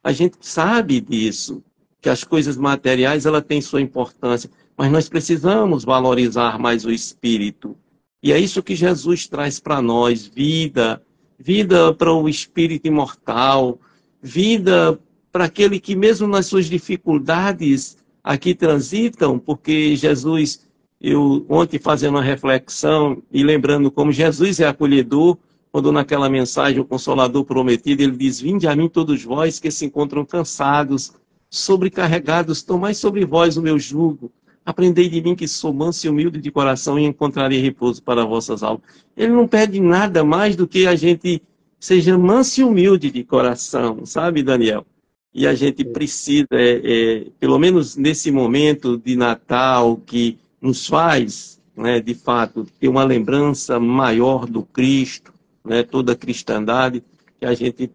a 0.02 0.12
gente 0.12 0.36
sabe 0.40 1.00
disso, 1.00 1.62
que 2.00 2.08
as 2.08 2.24
coisas 2.24 2.56
materiais 2.56 3.26
ela 3.26 3.42
têm 3.42 3.60
sua 3.60 3.80
importância, 3.80 4.50
mas 4.76 4.90
nós 4.90 5.08
precisamos 5.08 5.84
valorizar 5.84 6.58
mais 6.58 6.84
o 6.84 6.90
espírito. 6.90 7.76
E 8.22 8.32
é 8.32 8.38
isso 8.38 8.62
que 8.62 8.74
Jesus 8.74 9.26
traz 9.26 9.60
para 9.60 9.82
nós, 9.82 10.26
vida, 10.26 11.02
vida 11.38 11.92
para 11.92 12.12
o 12.12 12.28
espírito 12.28 12.86
imortal, 12.86 13.78
vida 14.22 14.98
para 15.30 15.44
aquele 15.44 15.80
que, 15.80 15.94
mesmo 15.94 16.26
nas 16.26 16.46
suas 16.46 16.66
dificuldades, 16.66 17.98
aqui 18.24 18.54
transitam, 18.54 19.38
porque 19.38 19.94
Jesus, 19.94 20.66
eu 21.00 21.46
ontem 21.48 21.78
fazendo 21.78 22.14
uma 22.14 22.22
reflexão 22.22 23.22
e 23.30 23.44
lembrando 23.44 23.90
como 23.90 24.10
Jesus 24.10 24.58
é 24.58 24.66
acolhedor, 24.66 25.36
quando 25.70 25.92
naquela 25.92 26.28
mensagem 26.30 26.80
o 26.80 26.84
Consolador 26.84 27.44
prometido, 27.44 28.02
ele 28.02 28.16
diz: 28.16 28.40
Vinde 28.40 28.66
a 28.66 28.74
mim 28.74 28.88
todos 28.88 29.22
vós 29.22 29.60
que 29.60 29.70
se 29.70 29.84
encontram 29.84 30.24
cansados, 30.24 31.12
sobrecarregados, 31.50 32.62
tomai 32.62 32.94
sobre 32.94 33.26
vós 33.26 33.56
o 33.58 33.62
meu 33.62 33.78
jugo 33.78 34.32
Aprendei 34.64 35.10
de 35.10 35.20
mim 35.20 35.34
que 35.34 35.46
sou 35.46 35.74
manso 35.74 36.06
e 36.06 36.10
humilde 36.10 36.40
de 36.40 36.50
coração 36.50 36.98
e 36.98 37.04
encontrarei 37.04 37.60
repouso 37.60 38.02
para 38.02 38.24
vossas 38.24 38.62
almas. 38.62 38.82
Ele 39.14 39.32
não 39.32 39.46
pede 39.46 39.78
nada 39.78 40.24
mais 40.24 40.56
do 40.56 40.66
que 40.66 40.86
a 40.86 40.96
gente 40.96 41.42
seja 41.78 42.16
manso 42.16 42.62
e 42.62 42.64
humilde 42.64 43.10
de 43.10 43.22
coração, 43.22 44.06
sabe, 44.06 44.42
Daniel? 44.42 44.86
E 45.34 45.48
a 45.48 45.54
gente 45.54 45.84
precisa, 45.84 46.46
é, 46.52 46.80
é, 46.84 47.26
pelo 47.40 47.58
menos 47.58 47.96
nesse 47.96 48.30
momento 48.30 48.96
de 48.96 49.16
Natal, 49.16 49.96
que 49.96 50.38
nos 50.60 50.86
faz, 50.86 51.60
né, 51.76 52.00
de 52.00 52.14
fato, 52.14 52.64
ter 52.78 52.86
uma 52.86 53.02
lembrança 53.02 53.80
maior 53.80 54.46
do 54.46 54.62
Cristo, 54.62 55.34
né, 55.64 55.82
toda 55.82 56.12
a 56.12 56.16
cristandade, 56.16 57.02
que 57.40 57.44
a 57.44 57.52
gente 57.52 57.90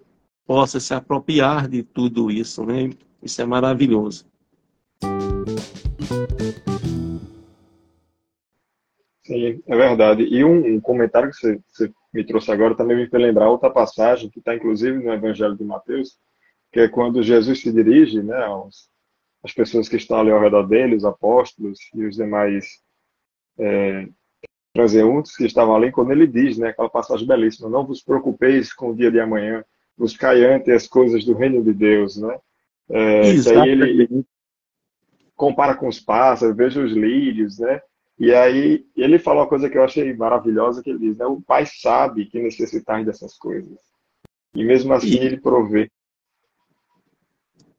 possa 0.45 0.81
se 0.81 0.93
apropriar 0.93 1.69
de 1.69 1.81
tudo 1.81 2.29
isso. 2.29 2.65
Né? 2.65 2.89
Isso 3.23 3.41
é 3.41 3.45
maravilhoso. 3.45 4.25
Sim, 9.23 9.61
é 9.65 9.77
verdade. 9.77 10.23
E 10.23 10.43
um, 10.43 10.75
um 10.75 10.81
comentário 10.81 11.29
que 11.29 11.37
você, 11.37 11.59
você, 11.71 11.91
me 12.11 12.23
trouxe 12.25 12.51
agora 12.51 12.75
também 12.75 12.97
me 12.97 13.07
fez 13.07 13.21
lembrar 13.21 13.49
outra 13.49 13.69
passagem 13.69 14.29
que 14.29 14.39
está 14.39 14.55
inclusive 14.55 14.97
no 14.97 15.13
Evangelho 15.13 15.55
de 15.55 15.63
Mateus, 15.63 16.17
que 16.71 16.81
é 16.81 16.87
quando 16.87 17.23
Jesus 17.23 17.61
se 17.61 17.71
dirige 17.71 18.21
né, 18.21 18.37
aos, 18.43 18.89
às 19.43 19.53
pessoas 19.53 19.87
que 19.89 19.95
estão 19.95 20.19
ali 20.19 20.31
ao 20.31 20.41
redor 20.41 20.63
dele, 20.67 20.95
os 20.95 21.05
apóstolos 21.05 21.79
e 21.93 22.05
os 22.05 22.15
demais 22.15 22.79
é, 23.57 24.07
transeuntes 24.73 25.35
que 25.35 25.45
estavam 25.45 25.75
ali, 25.75 25.91
quando 25.91 26.11
ele 26.11 26.27
diz, 26.27 26.57
né, 26.57 26.69
aquela 26.69 26.89
passagem 26.89 27.27
belíssima, 27.27 27.69
não 27.69 27.85
vos 27.85 28.01
preocupeis 28.01 28.73
com 28.73 28.91
o 28.91 28.95
dia 28.95 29.11
de 29.11 29.19
amanhã, 29.19 29.63
buscai 29.97 30.45
antes 30.45 30.73
as 30.73 30.87
coisas 30.87 31.25
do 31.25 31.33
reino 31.33 31.63
de 31.63 31.73
Deus, 31.73 32.17
né? 32.17 32.39
É, 32.89 33.21
que 33.21 33.49
aí 33.49 33.69
ele, 33.69 34.25
compara 35.35 35.75
com 35.75 35.87
os 35.87 35.99
pássaros, 35.99 36.55
veja 36.55 36.81
os 36.81 36.91
lírios, 36.91 37.59
né? 37.59 37.81
E 38.19 38.33
aí 38.33 38.85
ele 38.95 39.17
fala 39.17 39.41
uma 39.41 39.47
coisa 39.47 39.69
que 39.69 39.77
eu 39.77 39.83
achei 39.83 40.13
maravilhosa, 40.13 40.83
que 40.83 40.89
ele 40.89 40.99
diz, 40.99 41.17
né? 41.17 41.25
O 41.25 41.41
pai 41.41 41.65
sabe 41.65 42.25
que 42.25 42.41
necessitar 42.41 43.03
dessas 43.05 43.37
coisas. 43.37 43.77
E 44.53 44.63
mesmo 44.63 44.93
assim 44.93 45.15
e... 45.15 45.25
ele 45.25 45.39
provê. 45.39 45.89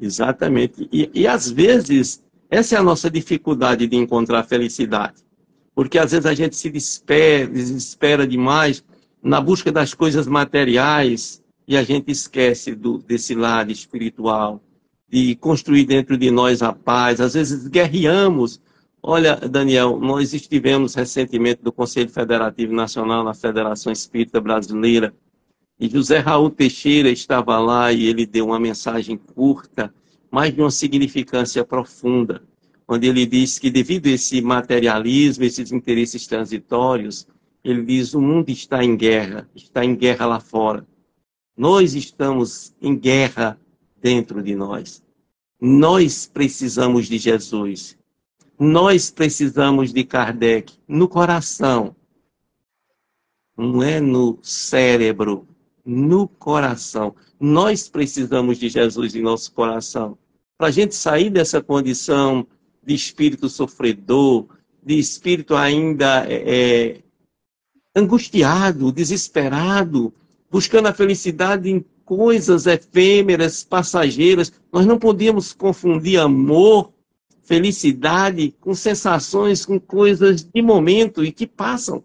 Exatamente. 0.01 0.89
E, 0.91 1.11
e 1.13 1.27
às 1.27 1.51
vezes, 1.51 2.23
essa 2.49 2.77
é 2.77 2.79
a 2.79 2.83
nossa 2.83 3.11
dificuldade 3.11 3.87
de 3.87 3.97
encontrar 3.97 4.45
felicidade. 4.45 5.23
Porque 5.75 5.99
às 5.99 6.13
vezes 6.13 6.27
a 6.27 6.35
gente 6.35 6.57
se 6.57 6.71
desespera, 6.71 7.47
desespera 7.47 8.27
demais 8.27 8.83
na 9.23 9.41
busca 9.41 9.71
das 9.71 9.95
coisas 9.95 10.27
materiais 10.27 11.43
e 11.69 11.77
a 11.77 11.83
gente 11.83 12.11
esquece 12.11 12.75
do, 12.75 12.99
desse 12.99 13.35
lado 13.35 13.71
espiritual 13.71 14.63
de 15.09 15.35
construir 15.37 15.85
dentro 15.85 16.17
de 16.17 16.31
nós 16.31 16.63
a 16.63 16.73
paz. 16.73 17.21
Às 17.21 17.35
vezes 17.35 17.67
guerreamos. 17.67 18.61
Olha, 19.03 19.37
Daniel, 19.37 19.99
nós 19.99 20.33
estivemos 20.33 20.95
recentemente 20.95 21.63
do 21.63 21.73
Conselho 21.73 22.11
Federativo 22.11 22.73
Nacional 22.73 23.25
na 23.25 23.35
Federação 23.35 23.93
Espírita 23.93 24.41
Brasileira 24.41 25.15
e 25.81 25.89
José 25.89 26.19
Raul 26.19 26.51
Teixeira 26.51 27.09
estava 27.11 27.59
lá 27.59 27.91
e 27.91 28.05
ele 28.05 28.27
deu 28.27 28.45
uma 28.45 28.61
mensagem 28.61 29.17
curta, 29.17 29.93
mas 30.31 30.55
de 30.55 30.61
uma 30.61 30.71
significância 30.71 31.65
profunda, 31.65 32.43
onde 32.87 33.09
ele 33.09 33.25
diz 33.25 33.59
que 33.59 33.71
devido 33.71 34.07
a 34.07 34.11
esse 34.11 34.43
materialismo, 34.43 35.43
esses 35.43 35.73
interesses 35.73 36.27
transitórios, 36.27 37.27
ele 37.65 37.83
diz 37.83 38.13
o 38.13 38.21
mundo 38.21 38.51
está 38.51 38.85
em 38.85 38.95
guerra, 38.95 39.49
está 39.55 39.83
em 39.83 39.97
guerra 39.97 40.27
lá 40.27 40.39
fora. 40.39 40.87
Nós 41.57 41.95
estamos 41.95 42.75
em 42.81 42.95
guerra 42.95 43.59
dentro 44.03 44.43
de 44.43 44.55
nós. 44.55 45.03
Nós 45.59 46.27
precisamos 46.27 47.07
de 47.07 47.17
Jesus. 47.17 47.97
Nós 48.59 49.11
precisamos 49.11 49.95
de 49.95 50.05
Kardec 50.05 50.75
no 50.87 51.09
coração. 51.09 51.97
Não 53.57 53.83
é 53.83 53.99
no 54.01 54.39
cérebro, 54.43 55.47
no 55.85 56.29
coração. 56.29 57.15
Nós 57.39 57.89
precisamos 57.89 58.59
de 58.59 58.69
Jesus 58.69 59.15
em 59.15 59.23
nosso 59.23 59.53
coração. 59.53 60.19
Para 60.59 60.69
a 60.69 60.71
gente 60.71 60.95
sair 60.95 61.31
dessa 61.31 61.63
condição 61.63 62.47
de 62.85 62.95
espírito 62.95 63.49
sofredor, 63.49 64.47
de 64.83 64.99
espírito 64.99 65.55
ainda 65.55 66.27
é, 66.27 66.95
é 66.95 67.03
angustiado, 67.95 68.93
desesperado, 68.93 70.13
buscando 70.51 70.89
a 70.89 70.93
felicidade 70.93 71.71
em 71.71 71.85
coisas 72.05 72.67
efêmeras, 72.67 73.63
passageiras. 73.63 74.53
Nós 74.73 74.85
não 74.85 74.99
podíamos 74.99 75.53
confundir 75.53 76.19
amor, 76.19 76.93
felicidade 77.43 78.55
com 78.61 78.75
sensações, 78.75 79.65
com 79.65 79.79
coisas 79.79 80.43
de 80.43 80.63
momento 80.63 81.25
e 81.25 81.33
que 81.33 81.47
passam. 81.47 82.03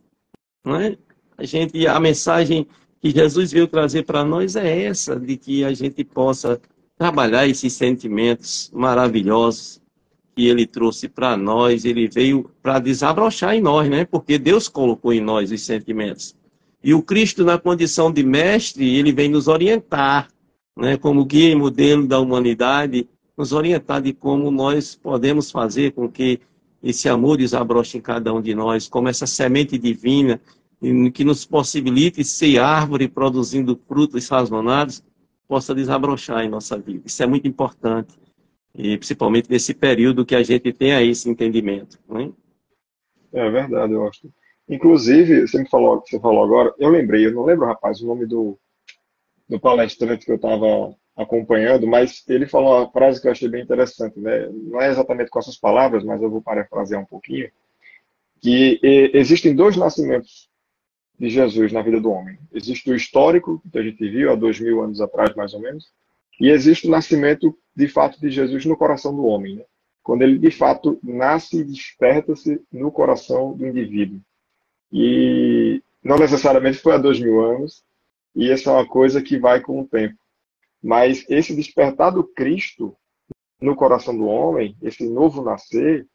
Não 0.63 0.75
é? 0.75 0.97
A 1.37 1.43
gente, 1.43 1.85
a 1.85 1.99
mensagem 1.99 2.67
que 3.05 3.11
Jesus 3.11 3.51
veio 3.51 3.67
trazer 3.67 4.01
para 4.01 4.25
nós 4.25 4.55
é 4.55 4.85
essa, 4.85 5.15
de 5.15 5.37
que 5.37 5.63
a 5.63 5.71
gente 5.71 6.03
possa 6.03 6.59
trabalhar 6.97 7.47
esses 7.47 7.71
sentimentos 7.73 8.71
maravilhosos 8.73 9.79
que 10.35 10.47
ele 10.47 10.65
trouxe 10.65 11.07
para 11.07 11.37
nós, 11.37 11.85
ele 11.85 12.07
veio 12.07 12.49
para 12.63 12.79
desabrochar 12.79 13.53
em 13.53 13.61
nós, 13.61 13.87
né? 13.87 14.05
Porque 14.05 14.39
Deus 14.39 14.67
colocou 14.67 15.13
em 15.13 15.21
nós 15.21 15.51
os 15.51 15.61
sentimentos. 15.61 16.35
E 16.83 16.95
o 16.95 17.01
Cristo, 17.03 17.45
na 17.45 17.59
condição 17.59 18.11
de 18.11 18.23
mestre, 18.23 18.95
ele 18.95 19.11
vem 19.11 19.29
nos 19.29 19.47
orientar, 19.47 20.27
né, 20.75 20.97
como 20.97 21.23
guia 21.25 21.51
e 21.51 21.55
modelo 21.55 22.07
da 22.07 22.19
humanidade, 22.19 23.07
nos 23.37 23.51
orientar 23.51 24.01
de 24.01 24.13
como 24.13 24.49
nós 24.49 24.95
podemos 24.95 25.51
fazer 25.51 25.91
com 25.91 26.09
que 26.09 26.39
esse 26.81 27.07
amor 27.07 27.37
desabroche 27.37 27.99
em 27.99 28.01
cada 28.01 28.33
um 28.33 28.41
de 28.41 28.55
nós, 28.55 28.87
como 28.87 29.07
essa 29.07 29.27
semente 29.27 29.77
divina 29.77 30.41
que 31.11 31.23
nos 31.23 31.45
possibilite 31.45 32.23
ser 32.23 32.59
árvore 32.59 33.07
produzindo 33.07 33.79
frutos 33.87 34.25
sazonais, 34.25 35.03
possa 35.47 35.73
desabrochar 35.73 36.43
em 36.43 36.49
nossa 36.49 36.77
vida. 36.77 37.03
Isso 37.05 37.21
é 37.23 37.27
muito 37.27 37.47
importante, 37.47 38.17
e 38.73 38.97
principalmente 38.97 39.49
nesse 39.49 39.73
período 39.73 40.25
que 40.25 40.35
a 40.35 40.43
gente 40.43 40.73
tem 40.73 40.93
aí 40.93 41.09
esse 41.09 41.29
entendimento. 41.29 41.99
Né? 42.09 42.31
É 43.33 43.49
verdade, 43.49 43.93
eu 43.93 44.07
acho. 44.07 44.29
Inclusive, 44.67 45.47
você 45.47 45.59
me 45.59 45.69
falou, 45.69 46.03
você 46.05 46.19
falou 46.19 46.43
agora, 46.43 46.73
eu 46.79 46.89
lembrei, 46.89 47.25
eu 47.25 47.33
não 47.33 47.45
lembro, 47.45 47.67
rapaz, 47.67 48.01
o 48.01 48.07
nome 48.07 48.25
do, 48.25 48.57
do 49.47 49.59
palestrante 49.59 50.25
que 50.25 50.31
eu 50.31 50.37
estava 50.37 50.95
acompanhando, 51.15 51.87
mas 51.87 52.23
ele 52.27 52.47
falou 52.47 52.79
uma 52.79 52.91
frase 52.91 53.21
que 53.21 53.27
eu 53.27 53.31
achei 53.31 53.47
bem 53.47 53.63
interessante, 53.63 54.19
né? 54.19 54.49
Não 54.51 54.81
é 54.81 54.89
exatamente 54.89 55.29
com 55.29 55.39
essas 55.39 55.57
palavras, 55.57 56.03
mas 56.03 56.21
eu 56.21 56.29
vou 56.29 56.41
parafrasear 56.41 57.01
um 57.01 57.05
pouquinho, 57.05 57.49
que 58.41 58.79
existem 59.13 59.55
dois 59.55 59.77
nascimentos 59.77 60.49
de 61.19 61.29
Jesus 61.29 61.71
na 61.71 61.81
vida 61.81 61.99
do 61.99 62.11
homem. 62.11 62.37
Existe 62.53 62.89
o 62.91 62.95
histórico, 62.95 63.61
que 63.71 63.79
a 63.79 63.83
gente 63.83 64.09
viu 64.09 64.31
há 64.31 64.35
dois 64.35 64.59
mil 64.59 64.81
anos 64.81 65.01
atrás, 65.01 65.35
mais 65.35 65.53
ou 65.53 65.61
menos, 65.61 65.91
e 66.39 66.49
existe 66.49 66.87
o 66.87 66.91
nascimento, 66.91 67.57
de 67.75 67.87
fato, 67.87 68.19
de 68.19 68.29
Jesus 68.29 68.65
no 68.65 68.75
coração 68.75 69.15
do 69.15 69.25
homem, 69.25 69.55
né? 69.55 69.63
quando 70.03 70.21
ele, 70.21 70.37
de 70.37 70.51
fato, 70.51 70.99
nasce 71.01 71.61
e 71.61 71.63
desperta-se 71.63 72.61
no 72.71 72.91
coração 72.91 73.53
do 73.53 73.65
indivíduo. 73.65 74.21
E 74.91 75.81
não 76.03 76.17
necessariamente 76.17 76.77
foi 76.77 76.93
há 76.93 76.97
dois 76.97 77.19
mil 77.19 77.43
anos, 77.43 77.83
e 78.35 78.51
essa 78.51 78.69
é 78.69 78.73
uma 78.73 78.87
coisa 78.87 79.21
que 79.21 79.39
vai 79.39 79.61
com 79.61 79.81
o 79.81 79.87
tempo. 79.87 80.17
Mas 80.83 81.25
esse 81.27 81.55
despertar 81.55 82.11
do 82.11 82.23
Cristo 82.23 82.95
no 83.59 83.75
coração 83.75 84.15
do 84.15 84.27
homem, 84.27 84.77
esse 84.81 85.09
novo 85.09 85.41
nascer, 85.41 86.05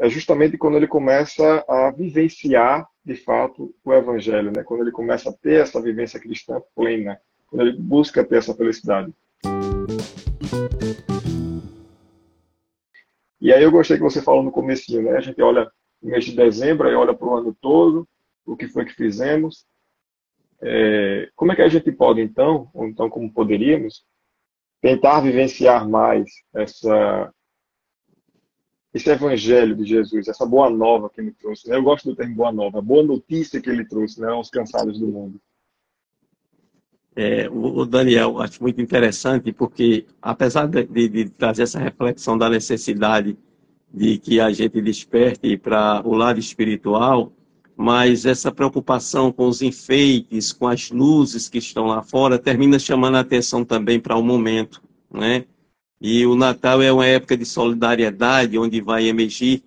é 0.00 0.08
justamente 0.08 0.58
quando 0.58 0.76
ele 0.76 0.88
começa 0.88 1.64
a 1.68 1.92
vivenciar, 1.92 2.88
de 3.04 3.14
fato, 3.14 3.74
o 3.84 3.92
Evangelho, 3.92 4.52
né? 4.54 4.62
quando 4.62 4.82
ele 4.82 4.92
começa 4.92 5.30
a 5.30 5.32
ter 5.32 5.62
essa 5.62 5.80
vivência 5.80 6.20
cristã 6.20 6.60
plena, 6.74 7.20
quando 7.46 7.62
ele 7.62 7.76
busca 7.76 8.24
ter 8.24 8.36
essa 8.36 8.54
felicidade. 8.54 9.12
E 13.40 13.52
aí 13.52 13.62
eu 13.62 13.70
gostei 13.70 13.96
que 13.96 14.02
você 14.02 14.20
falou 14.20 14.42
no 14.42 14.52
começo, 14.52 15.00
né? 15.00 15.16
A 15.16 15.20
gente 15.20 15.40
olha 15.40 15.70
no 16.02 16.10
mês 16.10 16.24
de 16.24 16.36
dezembro, 16.36 16.86
aí 16.86 16.94
olha 16.94 17.14
para 17.14 17.26
o 17.26 17.34
ano 17.34 17.56
todo, 17.58 18.06
o 18.44 18.56
que 18.56 18.68
foi 18.68 18.84
que 18.84 18.92
fizemos. 18.92 19.64
É, 20.62 21.30
como 21.34 21.52
é 21.52 21.56
que 21.56 21.62
a 21.62 21.68
gente 21.68 21.90
pode, 21.90 22.20
então, 22.20 22.70
ou 22.74 22.86
então 22.86 23.08
como 23.08 23.32
poderíamos, 23.32 24.04
tentar 24.80 25.20
vivenciar 25.20 25.88
mais 25.88 26.30
essa, 26.54 27.32
esse 28.92 29.08
evangelho 29.08 29.76
de 29.76 29.84
Jesus, 29.84 30.26
essa 30.26 30.44
boa 30.44 30.68
nova 30.68 31.08
que 31.08 31.20
ele 31.20 31.32
trouxe. 31.32 31.68
Né? 31.68 31.76
Eu 31.76 31.82
gosto 31.82 32.08
do 32.08 32.16
termo 32.16 32.34
boa 32.34 32.52
nova, 32.52 32.82
boa 32.82 33.02
notícia 33.02 33.60
que 33.60 33.70
ele 33.70 33.84
trouxe 33.84 34.20
né, 34.20 34.28
aos 34.28 34.50
cansados 34.50 34.98
do 34.98 35.06
mundo. 35.06 35.40
É, 37.14 37.48
o, 37.50 37.84
Daniel, 37.84 38.40
acho 38.40 38.62
muito 38.62 38.80
interessante, 38.80 39.52
porque 39.52 40.06
apesar 40.22 40.66
de, 40.66 40.84
de, 40.84 41.08
de, 41.08 41.28
trazer 41.28 41.64
essa 41.64 41.78
reflexão 41.78 42.38
da 42.38 42.48
necessidade 42.48 43.36
de 43.92 44.18
que 44.18 44.40
a 44.40 44.50
gente 44.52 44.80
desperte 44.80 45.56
para 45.56 46.02
o 46.04 46.14
lado 46.14 46.38
espiritual, 46.38 47.32
mas 47.76 48.26
essa 48.26 48.52
preocupação 48.52 49.32
com 49.32 49.48
os 49.48 49.62
enfeites, 49.62 50.52
com 50.52 50.68
as 50.68 50.90
luzes 50.90 51.48
que 51.48 51.58
estão 51.58 51.86
lá 51.86 52.02
fora, 52.02 52.38
termina 52.38 52.78
chamando 52.78 53.16
a 53.16 53.20
atenção 53.20 53.64
também 53.64 53.98
para 53.98 54.16
o 54.16 54.22
momento, 54.22 54.82
né? 55.10 55.44
E 56.00 56.24
o 56.24 56.34
Natal 56.34 56.80
é 56.80 56.90
uma 56.90 57.06
época 57.06 57.36
de 57.36 57.44
solidariedade, 57.44 58.58
onde 58.58 58.80
vai 58.80 59.06
emergir 59.06 59.62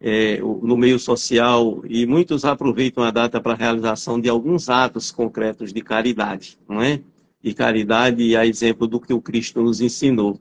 é, 0.00 0.38
no 0.40 0.76
meio 0.76 0.98
social 0.98 1.80
e 1.88 2.04
muitos 2.04 2.44
aproveitam 2.44 3.04
a 3.04 3.10
data 3.10 3.40
para 3.40 3.52
a 3.52 3.56
realização 3.56 4.20
de 4.20 4.28
alguns 4.28 4.68
atos 4.68 5.10
concretos 5.10 5.72
de 5.72 5.80
caridade, 5.80 6.58
não 6.68 6.82
é? 6.82 7.00
De 7.42 7.54
caridade 7.54 8.36
a 8.36 8.44
exemplo 8.44 8.86
do 8.86 9.00
que 9.00 9.14
o 9.14 9.20
Cristo 9.20 9.62
nos 9.62 9.80
ensinou. 9.80 10.40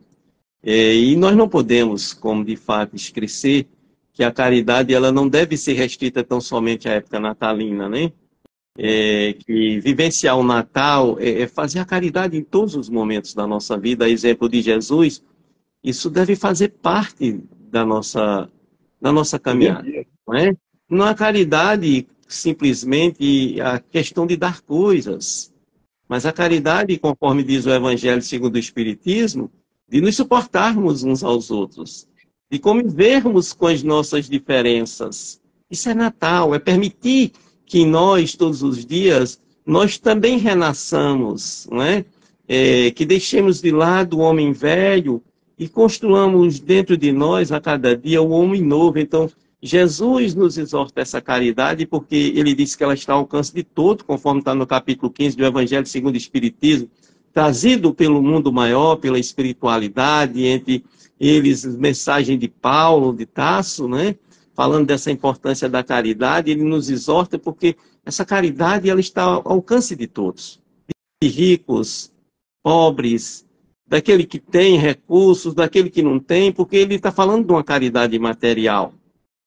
É, 0.64 0.96
e 0.96 1.16
nós 1.16 1.36
não 1.36 1.48
podemos, 1.48 2.12
como 2.12 2.44
de 2.44 2.56
fato, 2.56 2.96
esquecer 2.96 3.68
que 4.12 4.24
a 4.24 4.32
caridade 4.32 4.94
ela 4.94 5.12
não 5.12 5.28
deve 5.28 5.58
ser 5.58 5.74
restrita 5.74 6.24
tão 6.24 6.42
somente 6.42 6.90
à 6.90 6.94
época 6.94 7.20
natalina, 7.20 7.88
né? 7.88 8.12
É, 8.78 9.34
que 9.34 9.80
vivenciar 9.80 10.38
o 10.38 10.44
Natal 10.44 11.18
é, 11.20 11.44
é 11.44 11.48
fazer 11.48 11.80
a 11.80 11.86
caridade 11.86 12.36
em 12.36 12.44
todos 12.44 12.76
os 12.76 12.90
momentos 12.90 13.34
da 13.34 13.48
nossa 13.48 13.78
vida, 13.78 14.06
a 14.06 14.10
exemplo 14.10 14.50
de 14.50 14.62
Jesus, 14.62 15.24
isso 15.86 16.10
deve 16.10 16.36
fazer 16.36 16.70
parte 16.70 17.40
da 17.72 17.86
nossa 17.86 18.50
na 19.00 19.12
nossa 19.12 19.38
caminhada. 19.38 19.88
Não 20.28 20.36
é? 20.36 20.56
Não 20.90 21.08
é 21.08 21.14
caridade 21.14 22.08
simplesmente 22.28 23.62
a 23.62 23.80
questão 23.80 24.26
de 24.26 24.36
dar 24.36 24.62
coisas, 24.62 25.54
mas 26.10 26.26
a 26.26 26.32
caridade, 26.32 26.98
conforme 26.98 27.44
diz 27.44 27.68
o 27.68 27.72
Evangelho 27.72 28.22
segundo 28.24 28.56
o 28.56 28.60
Espiritismo, 28.60 29.52
de 29.88 30.02
nos 30.02 30.16
suportarmos 30.16 31.04
uns 31.04 31.24
aos 31.24 31.52
outros, 31.52 32.08
de 32.50 32.58
convivermos 32.58 33.54
com 33.54 33.68
as 33.68 33.84
nossas 33.84 34.28
diferenças. 34.28 35.40
Isso 35.70 35.88
é 35.88 35.94
Natal, 35.94 36.56
é 36.56 36.60
permitir 36.60 37.32
que 37.64 37.86
nós, 37.86 38.36
todos 38.36 38.64
os 38.64 38.84
dias, 38.84 39.40
nós 39.64 40.00
também 40.00 40.40
renasçamos, 40.40 41.68
não 41.72 41.84
é? 41.84 42.06
é 42.48 42.90
que 42.90 43.06
deixemos 43.06 43.62
de 43.62 43.70
lado 43.70 44.18
o 44.18 44.22
homem 44.22 44.52
velho 44.52 45.24
e 45.58 45.68
construamos 45.68 46.60
dentro 46.60 46.98
de 46.98 47.12
nós 47.12 47.52
a 47.52 47.62
cada 47.62 47.96
dia 47.96 48.22
o 48.22 48.30
homem 48.30 48.62
novo. 48.62 49.00
Então, 49.00 49.30
Jesus 49.62 50.36
nos 50.36 50.58
exorta 50.58 51.02
essa 51.02 51.22
caridade 51.22 51.86
porque 51.86 52.34
ele 52.36 52.54
disse 52.54 52.78
que 52.78 52.84
ela 52.84 52.94
está 52.94 53.14
ao 53.14 53.20
alcance 53.20 53.54
de 53.54 53.64
todo, 53.64 54.04
conforme 54.04 54.40
está 54.40 54.54
no 54.54 54.68
capítulo 54.68 55.12
15 55.12 55.38
do 55.38 55.46
Evangelho 55.46 55.86
segundo 55.88 56.16
o 56.16 56.18
Espiritismo, 56.18 56.90
trazido 57.34 57.94
pelo 57.94 58.22
mundo 58.22 58.52
maior, 58.52 58.98
pela 58.98 59.20
espiritualidade, 59.20 60.46
entre 60.46 60.84
eles 61.20 61.66
mensagem 61.66 62.38
de 62.38 62.48
Paulo, 62.48 63.14
de 63.14 63.26
Tasso, 63.26 63.88
né? 63.88 64.16
falando 64.54 64.88
dessa 64.88 65.12
importância 65.12 65.68
da 65.68 65.84
caridade, 65.84 66.50
ele 66.50 66.64
nos 66.64 66.90
exorta 66.90 67.38
porque 67.38 67.76
essa 68.06 68.24
caridade 68.24 68.90
ela 68.90 69.02
está 69.02 69.24
ao 69.24 69.42
alcance 69.46 69.96
de 69.96 70.08
todos, 70.08 70.62
de 71.22 71.30
ricos, 71.30 72.12
pobres, 72.64 73.45
daquele 73.88 74.26
que 74.26 74.40
tem 74.40 74.78
recursos, 74.78 75.54
daquele 75.54 75.90
que 75.90 76.02
não 76.02 76.20
tem, 76.20 76.52
porque 76.52 76.76
ele 76.78 76.96
está 76.96 77.12
falando 77.12 77.46
de 77.46 77.52
uma 77.52 77.64
caridade 77.64 78.18
material, 78.18 78.94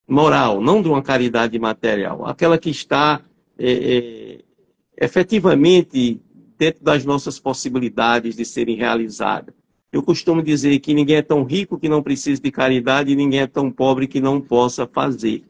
moral, 0.07 0.61
não 0.61 0.81
de 0.81 0.87
uma 0.87 1.01
caridade 1.01 1.57
material, 1.59 2.25
aquela 2.25 2.57
que 2.57 2.69
está 2.69 3.21
é, 3.57 3.71
é, 3.71 5.05
efetivamente 5.05 6.21
dentro 6.57 6.83
das 6.83 7.05
nossas 7.05 7.39
possibilidades 7.39 8.35
de 8.35 8.45
serem 8.45 8.75
realizadas. 8.75 9.53
Eu 9.91 10.03
costumo 10.03 10.43
dizer 10.43 10.77
que 10.79 10.93
ninguém 10.93 11.17
é 11.17 11.21
tão 11.21 11.43
rico 11.43 11.79
que 11.79 11.89
não 11.89 12.03
precise 12.03 12.41
de 12.41 12.51
caridade 12.51 13.11
e 13.11 13.15
ninguém 13.15 13.41
é 13.41 13.47
tão 13.47 13.71
pobre 13.71 14.07
que 14.07 14.21
não 14.21 14.39
possa 14.39 14.85
fazer. 14.85 15.43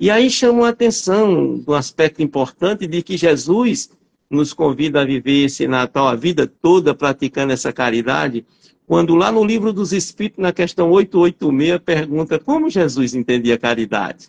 E 0.00 0.10
aí 0.10 0.28
chama 0.28 0.66
a 0.66 0.70
atenção 0.70 1.58
do 1.58 1.74
aspecto 1.74 2.22
importante 2.22 2.88
de 2.88 3.02
que 3.02 3.16
Jesus 3.16 3.90
nos 4.32 4.52
convida 4.52 5.02
a 5.02 5.04
viver 5.04 5.44
esse 5.44 5.68
Natal 5.68 6.08
a 6.08 6.16
vida 6.16 6.46
toda 6.46 6.94
praticando 6.94 7.52
essa 7.52 7.72
caridade, 7.72 8.44
quando 8.86 9.14
lá 9.14 9.30
no 9.30 9.44
livro 9.44 9.72
dos 9.72 9.92
Espíritos, 9.92 10.42
na 10.42 10.52
questão 10.52 10.90
886, 10.90 11.78
pergunta 11.84 12.38
como 12.38 12.70
Jesus 12.70 13.14
entendia 13.14 13.58
caridade. 13.58 14.28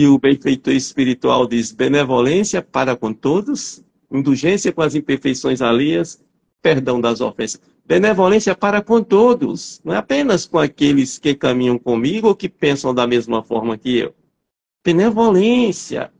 E 0.00 0.06
o 0.06 0.18
benfeitor 0.18 0.74
espiritual 0.74 1.46
diz 1.46 1.72
benevolência 1.72 2.62
para 2.62 2.94
com 2.94 3.12
todos, 3.12 3.82
indulgência 4.12 4.72
com 4.72 4.82
as 4.82 4.94
imperfeições 4.94 5.60
alheias, 5.60 6.22
perdão 6.62 7.00
das 7.00 7.20
ofensas. 7.20 7.60
Benevolência 7.84 8.54
para 8.54 8.82
com 8.82 9.02
todos, 9.02 9.80
não 9.82 9.94
é 9.94 9.96
apenas 9.96 10.46
com 10.46 10.58
aqueles 10.58 11.18
que 11.18 11.34
caminham 11.34 11.78
comigo 11.78 12.28
ou 12.28 12.34
que 12.36 12.48
pensam 12.48 12.94
da 12.94 13.06
mesma 13.06 13.42
forma 13.42 13.78
que 13.78 13.96
eu. 13.96 14.14
Benevolência, 14.84 16.12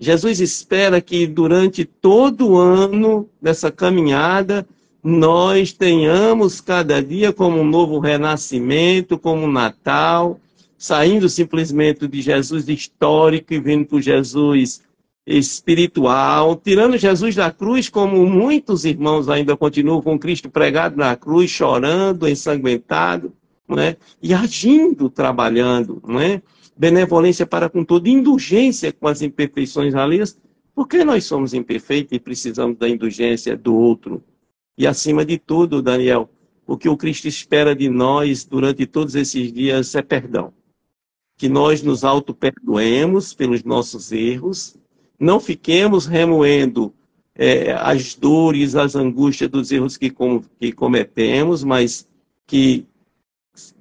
Jesus 0.00 0.40
espera 0.40 1.00
que 1.00 1.26
durante 1.26 1.84
todo 1.84 2.50
o 2.50 2.56
ano 2.58 3.28
dessa 3.42 3.70
caminhada 3.70 4.66
nós 5.02 5.72
tenhamos 5.72 6.60
cada 6.60 7.02
dia 7.02 7.32
como 7.32 7.58
um 7.58 7.64
novo 7.64 7.98
renascimento, 7.98 9.18
como 9.18 9.44
um 9.44 9.50
Natal, 9.50 10.38
saindo 10.76 11.28
simplesmente 11.28 12.06
de 12.06 12.22
Jesus 12.22 12.68
histórico 12.68 13.52
e 13.52 13.58
vindo 13.58 13.86
para 13.86 14.00
Jesus 14.00 14.82
espiritual, 15.26 16.56
tirando 16.56 16.96
Jesus 16.96 17.34
da 17.34 17.50
cruz, 17.50 17.88
como 17.88 18.24
muitos 18.24 18.84
irmãos 18.84 19.28
ainda 19.28 19.56
continuam 19.56 20.00
com 20.00 20.18
Cristo 20.18 20.48
pregado 20.48 20.96
na 20.96 21.14
cruz, 21.16 21.50
chorando, 21.50 22.26
ensanguentado, 22.26 23.32
não 23.68 23.78
é? 23.78 23.96
e 24.22 24.32
agindo, 24.32 25.10
trabalhando, 25.10 26.00
não 26.06 26.20
é? 26.20 26.40
Benevolência 26.78 27.44
para 27.44 27.68
com 27.68 27.84
todo, 27.84 28.06
indulgência 28.06 28.92
com 28.92 29.08
as 29.08 29.20
imperfeições 29.20 29.96
alheias, 29.96 30.38
porque 30.74 31.04
nós 31.04 31.24
somos 31.24 31.52
imperfeitos 31.52 32.12
e 32.12 32.20
precisamos 32.20 32.78
da 32.78 32.88
indulgência 32.88 33.56
do 33.56 33.74
outro. 33.74 34.22
E 34.76 34.86
acima 34.86 35.24
de 35.24 35.36
tudo, 35.36 35.82
Daniel, 35.82 36.30
o 36.64 36.76
que 36.78 36.88
o 36.88 36.96
Cristo 36.96 37.26
espera 37.26 37.74
de 37.74 37.88
nós 37.88 38.44
durante 38.44 38.86
todos 38.86 39.16
esses 39.16 39.52
dias 39.52 39.92
é 39.96 40.02
perdão. 40.02 40.52
Que 41.36 41.48
nós 41.48 41.82
nos 41.82 42.04
auto-perdoemos 42.04 43.34
pelos 43.34 43.64
nossos 43.64 44.12
erros, 44.12 44.76
não 45.18 45.40
fiquemos 45.40 46.06
remoendo 46.06 46.94
é, 47.34 47.72
as 47.72 48.14
dores, 48.14 48.76
as 48.76 48.94
angústias 48.94 49.50
dos 49.50 49.72
erros 49.72 49.96
que, 49.96 50.10
com, 50.10 50.40
que 50.60 50.70
cometemos, 50.70 51.64
mas 51.64 52.06
que 52.46 52.86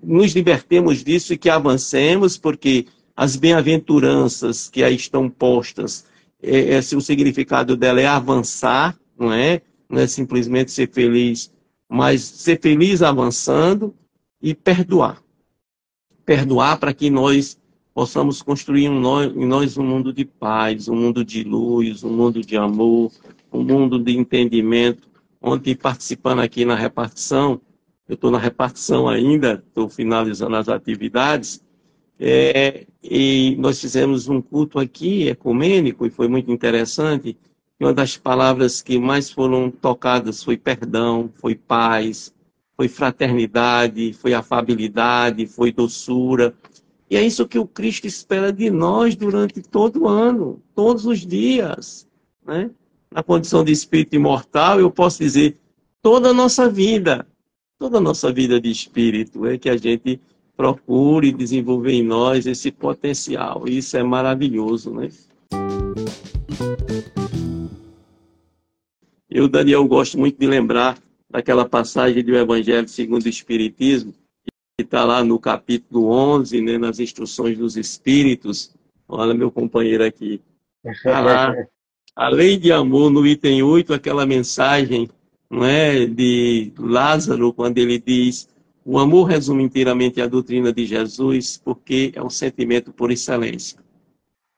nos 0.01 0.33
libertemos 0.33 1.03
disso 1.03 1.33
e 1.33 1.37
que 1.37 1.49
avancemos, 1.49 2.37
porque 2.37 2.85
as 3.15 3.35
bem-aventuranças 3.35 4.69
que 4.69 4.83
aí 4.83 4.95
estão 4.95 5.29
postas, 5.29 6.05
é, 6.41 6.75
é, 6.75 6.79
o 6.79 7.01
significado 7.01 7.75
dela 7.75 7.99
é 7.99 8.05
avançar, 8.05 8.97
não 9.17 9.33
é? 9.33 9.61
Não 9.89 9.99
é 9.99 10.07
simplesmente 10.07 10.71
ser 10.71 10.91
feliz, 10.91 11.51
mas 11.89 12.21
ser 12.21 12.59
feliz 12.61 13.01
avançando 13.01 13.95
e 14.41 14.53
perdoar. 14.53 15.21
Perdoar 16.25 16.77
para 16.77 16.93
que 16.93 17.09
nós 17.09 17.57
possamos 17.93 18.43
construir 18.43 18.85
em 18.85 18.99
nós 19.47 19.77
um 19.77 19.83
mundo 19.83 20.13
de 20.13 20.23
paz, 20.23 20.87
um 20.87 20.95
mundo 20.95 21.25
de 21.25 21.43
luz, 21.43 22.03
um 22.03 22.11
mundo 22.11 22.41
de 22.41 22.55
amor, 22.55 23.11
um 23.51 23.63
mundo 23.63 23.97
de 23.97 24.15
entendimento. 24.15 25.07
Ontem, 25.41 25.75
participando 25.75 26.41
aqui 26.41 26.65
na 26.65 26.75
repartição, 26.75 27.59
eu 28.07 28.15
estou 28.15 28.31
na 28.31 28.37
repartição 28.37 29.07
ainda, 29.07 29.63
estou 29.67 29.89
finalizando 29.89 30.55
as 30.55 30.69
atividades, 30.69 31.61
é, 32.19 32.87
e 33.03 33.55
nós 33.59 33.79
fizemos 33.79 34.27
um 34.27 34.41
culto 34.41 34.79
aqui, 34.79 35.27
ecumênico, 35.27 36.05
e 36.05 36.09
foi 36.09 36.27
muito 36.27 36.51
interessante. 36.51 37.37
E 37.79 37.85
uma 37.85 37.93
das 37.93 38.17
palavras 38.17 38.81
que 38.81 38.97
mais 38.97 39.29
foram 39.29 39.69
tocadas 39.69 40.43
foi 40.43 40.57
perdão, 40.57 41.29
foi 41.35 41.53
paz, 41.53 42.33
foi 42.75 42.87
fraternidade, 42.87 44.13
foi 44.13 44.33
afabilidade, 44.33 45.45
foi 45.45 45.71
doçura. 45.71 46.55
E 47.09 47.15
é 47.15 47.23
isso 47.23 47.47
que 47.47 47.59
o 47.59 47.67
Cristo 47.67 48.07
espera 48.07 48.51
de 48.51 48.69
nós 48.69 49.15
durante 49.15 49.61
todo 49.61 50.03
o 50.03 50.07
ano, 50.07 50.61
todos 50.73 51.05
os 51.05 51.19
dias. 51.25 52.07
Né? 52.45 52.71
Na 53.11 53.21
condição 53.21 53.63
de 53.63 53.71
espírito 53.71 54.15
imortal, 54.15 54.79
eu 54.79 54.89
posso 54.89 55.19
dizer, 55.19 55.57
toda 56.01 56.29
a 56.29 56.33
nossa 56.33 56.67
vida, 56.69 57.27
toda 57.77 57.97
a 57.97 58.01
nossa 58.01 58.31
vida 58.31 58.59
de 58.59 58.69
espírito, 58.69 59.45
é 59.45 59.57
que 59.57 59.69
a 59.69 59.77
gente 59.77 60.19
procure 60.55 61.31
desenvolver 61.31 61.91
em 61.91 62.03
nós 62.03 62.47
esse 62.47 62.71
potencial. 62.71 63.67
Isso 63.67 63.95
é 63.95 64.03
maravilhoso, 64.03 64.91
né? 64.91 65.09
Eu, 69.29 69.47
Daniel, 69.47 69.87
gosto 69.87 70.17
muito 70.17 70.39
de 70.39 70.47
lembrar 70.47 70.97
daquela 71.29 71.67
passagem 71.67 72.23
do 72.23 72.35
Evangelho 72.35 72.87
segundo 72.87 73.25
o 73.25 73.29
Espiritismo, 73.29 74.11
que 74.43 74.83
está 74.83 75.05
lá 75.05 75.23
no 75.23 75.37
capítulo 75.37 76.09
11, 76.09 76.61
né, 76.61 76.77
nas 76.77 76.99
instruções 76.99 77.57
dos 77.57 77.77
Espíritos. 77.77 78.73
Olha 79.07 79.33
meu 79.33 79.51
companheiro 79.51 80.03
aqui. 80.03 80.41
Tá 81.03 81.19
lá, 81.19 81.53
a 82.15 82.29
lei 82.29 82.57
de 82.57 82.71
amor, 82.71 83.11
no 83.11 83.27
item 83.27 83.61
8, 83.61 83.93
aquela 83.93 84.25
mensagem 84.25 85.07
não 85.49 85.63
é, 85.63 86.05
de 86.05 86.71
Lázaro, 86.77 87.53
quando 87.53 87.77
ele 87.77 87.99
diz 87.99 88.47
o 88.89 88.97
amor 88.97 89.25
resume 89.25 89.63
inteiramente 89.63 90.21
a 90.21 90.27
doutrina 90.27 90.71
de 90.71 90.85
Jesus, 90.85 91.59
porque 91.61 92.13
é 92.15 92.23
um 92.23 92.29
sentimento 92.29 92.93
por 92.93 93.11
excelência. 93.11 93.77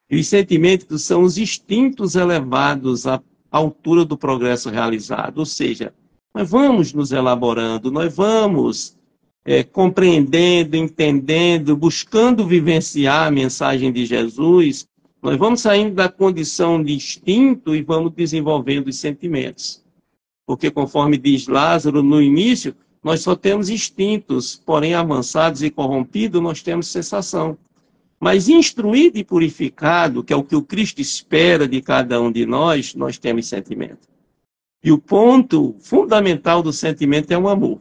E 0.07 0.19
os 0.19 0.27
sentimentos 0.27 1.03
são 1.03 1.23
os 1.23 1.39
instintos 1.39 2.13
elevados 2.13 3.07
à 3.07 3.19
altura 3.49 4.05
do 4.05 4.15
progresso 4.15 4.69
realizado, 4.69 5.39
ou 5.39 5.45
seja, 5.47 5.91
nós 6.31 6.47
vamos 6.47 6.93
nos 6.93 7.11
elaborando, 7.11 7.91
nós 7.91 8.15
vamos 8.15 8.95
é, 9.43 9.63
compreendendo, 9.63 10.75
entendendo, 10.75 11.75
buscando 11.75 12.45
vivenciar 12.45 13.27
a 13.27 13.31
mensagem 13.31 13.91
de 13.91 14.05
Jesus, 14.05 14.87
nós 15.23 15.37
vamos 15.37 15.61
saindo 15.61 15.95
da 15.95 16.07
condição 16.07 16.83
de 16.83 16.93
instinto 16.93 17.75
e 17.75 17.81
vamos 17.81 18.13
desenvolvendo 18.13 18.89
os 18.89 18.97
sentimentos. 18.97 19.83
Porque, 20.49 20.71
conforme 20.71 21.15
diz 21.15 21.45
Lázaro 21.45 22.01
no 22.01 22.19
início, 22.19 22.75
nós 23.03 23.21
só 23.21 23.35
temos 23.35 23.69
instintos, 23.69 24.59
porém 24.65 24.95
avançados 24.95 25.61
e 25.61 25.69
corrompidos, 25.69 26.41
nós 26.41 26.63
temos 26.63 26.87
sensação. 26.87 27.55
Mas 28.19 28.49
instruído 28.49 29.19
e 29.19 29.23
purificado, 29.23 30.23
que 30.23 30.33
é 30.33 30.35
o 30.35 30.43
que 30.43 30.55
o 30.55 30.63
Cristo 30.63 31.01
espera 31.01 31.67
de 31.67 31.83
cada 31.83 32.19
um 32.19 32.31
de 32.31 32.47
nós, 32.47 32.95
nós 32.95 33.19
temos 33.19 33.45
sentimento. 33.45 34.07
E 34.83 34.91
o 34.91 34.97
ponto 34.97 35.75
fundamental 35.81 36.63
do 36.63 36.73
sentimento 36.73 37.29
é 37.29 37.37
o 37.37 37.47
amor. 37.47 37.79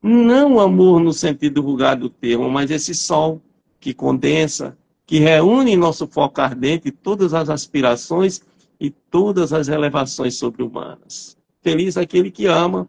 Não 0.00 0.54
o 0.54 0.60
amor 0.60 1.00
no 1.00 1.12
sentido 1.12 1.60
vulgar 1.60 1.96
do 1.96 2.08
termo, 2.08 2.48
mas 2.48 2.70
esse 2.70 2.94
sol 2.94 3.42
que 3.80 3.92
condensa, 3.92 4.78
que 5.04 5.18
reúne 5.18 5.72
em 5.72 5.76
nosso 5.76 6.06
foco 6.06 6.40
ardente 6.40 6.92
todas 6.92 7.34
as 7.34 7.50
aspirações 7.50 8.42
e 8.78 8.90
todas 8.90 9.52
as 9.52 9.66
elevações 9.66 10.36
sobre-humanas. 10.36 11.35
Feliz 11.66 11.96
aquele 11.96 12.30
que 12.30 12.46
ama, 12.46 12.88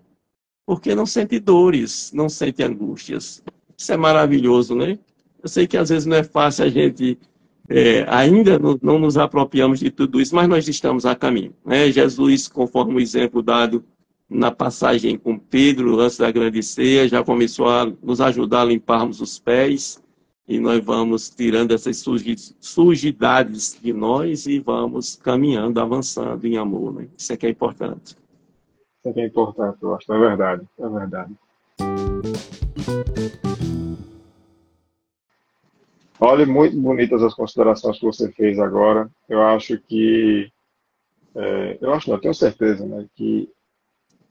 porque 0.63 0.93
não 0.93 1.07
sente 1.07 1.39
dores, 1.39 2.11
não 2.13 2.29
sente 2.29 2.61
angústias. 2.61 3.41
Isso 3.75 3.91
é 3.91 3.97
maravilhoso, 3.97 4.75
né? 4.75 4.99
Eu 5.41 5.49
sei 5.49 5.65
que 5.65 5.75
às 5.75 5.89
vezes 5.89 6.05
não 6.05 6.15
é 6.15 6.23
fácil 6.23 6.65
a 6.65 6.69
gente 6.69 7.17
é, 7.67 8.05
ainda 8.07 8.59
não, 8.59 8.77
não, 8.79 8.99
nos 8.99 9.17
apropriamos 9.17 9.79
de 9.79 9.89
tudo 9.89 10.21
isso, 10.21 10.35
mas 10.35 10.47
nós 10.47 10.67
estamos 10.67 11.07
a 11.07 11.15
caminho. 11.15 11.55
Né? 11.65 11.91
Jesus, 11.91 12.47
conforme 12.47 12.93
o 12.93 12.99
exemplo 12.99 13.41
dado 13.41 13.83
na 14.29 14.51
passagem 14.51 15.17
com 15.17 15.39
Pedro, 15.39 15.99
antes 15.99 16.17
da 16.17 16.29
grande 16.29 16.61
ceia, 16.61 17.09
já 17.09 17.23
começou 17.23 17.67
a 17.67 17.91
nos 18.03 18.21
ajudar 18.21 18.61
a 18.61 18.65
limparmos 18.65 19.21
os 19.21 19.39
pés, 19.39 19.99
e 20.47 20.59
nós 20.59 20.85
vamos 20.85 21.31
tirando 21.31 21.71
essas 21.71 22.05
sujidades 22.61 23.75
de 23.81 23.91
nós 23.91 24.45
e 24.45 24.59
vamos 24.59 25.15
caminhando, 25.15 25.81
avançando 25.81 26.45
em 26.45 26.57
amor. 26.57 26.93
Né? 26.93 27.07
Isso 27.17 27.33
é 27.33 27.37
que 27.37 27.47
é 27.47 27.49
importante. 27.49 28.15
Isso 29.07 29.13
que 29.13 29.21
é 29.21 29.25
importante, 29.25 29.77
eu 29.81 29.95
acho. 29.95 30.13
É 30.13 30.19
verdade, 30.19 30.67
é 30.77 30.89
verdade. 30.89 31.33
Olha, 36.19 36.45
muito 36.45 36.77
bonitas 36.77 37.23
as 37.23 37.33
considerações 37.33 37.99
que 37.99 38.05
você 38.05 38.29
fez 38.31 38.59
agora. 38.59 39.09
Eu 39.29 39.41
acho 39.43 39.79
que, 39.79 40.51
é, 41.35 41.77
eu 41.79 41.93
acho 41.93 42.09
não, 42.09 42.17
eu 42.17 42.21
tenho 42.21 42.33
certeza, 42.33 42.85
né, 42.85 43.07
que 43.15 43.49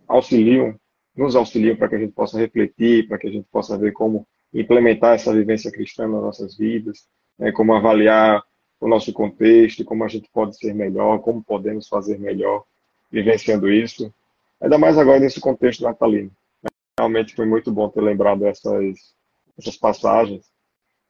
auxiliam, 0.07 0.75
nos 1.17 1.35
auxiliam 1.35 1.77
para 1.77 1.89
que 1.89 1.95
a 1.95 1.99
gente 1.99 2.13
possa 2.13 2.39
refletir, 2.39 3.09
para 3.09 3.19
que 3.19 3.29
a 3.29 3.33
gente 3.33 3.47
possa 3.51 3.79
ver 3.79 3.93
como 3.93 4.27
implementar 4.53 5.15
essa 5.15 5.33
vivência 5.33 5.71
cristã 5.71 6.07
nas 6.07 6.23
nossas 6.23 6.57
vidas, 6.57 7.09
né, 7.39 7.51
como 7.51 7.75
avaliar 7.75 8.43
o 8.79 8.89
nosso 8.89 9.11
contexto, 9.13 9.85
como 9.85 10.05
a 10.05 10.09
gente 10.09 10.29
pode 10.31 10.59
ser 10.59 10.75
melhor, 10.75 11.21
como 11.21 11.43
podemos 11.43 11.89
fazer 11.89 12.19
melhor 12.19 12.65
vivenciando 13.11 13.71
isso. 13.71 14.13
Ainda 14.61 14.79
mais 14.79 14.97
agora 14.97 15.21
nesse 15.21 15.41
contexto 15.41 15.83
natalino. 15.83 16.31
Realmente 16.99 17.35
foi 17.35 17.47
muito 17.47 17.71
bom 17.73 17.89
ter 17.89 18.01
lembrado 18.01 18.47
essas, 18.47 19.15
essas 19.59 19.77
passagens. 19.77 20.47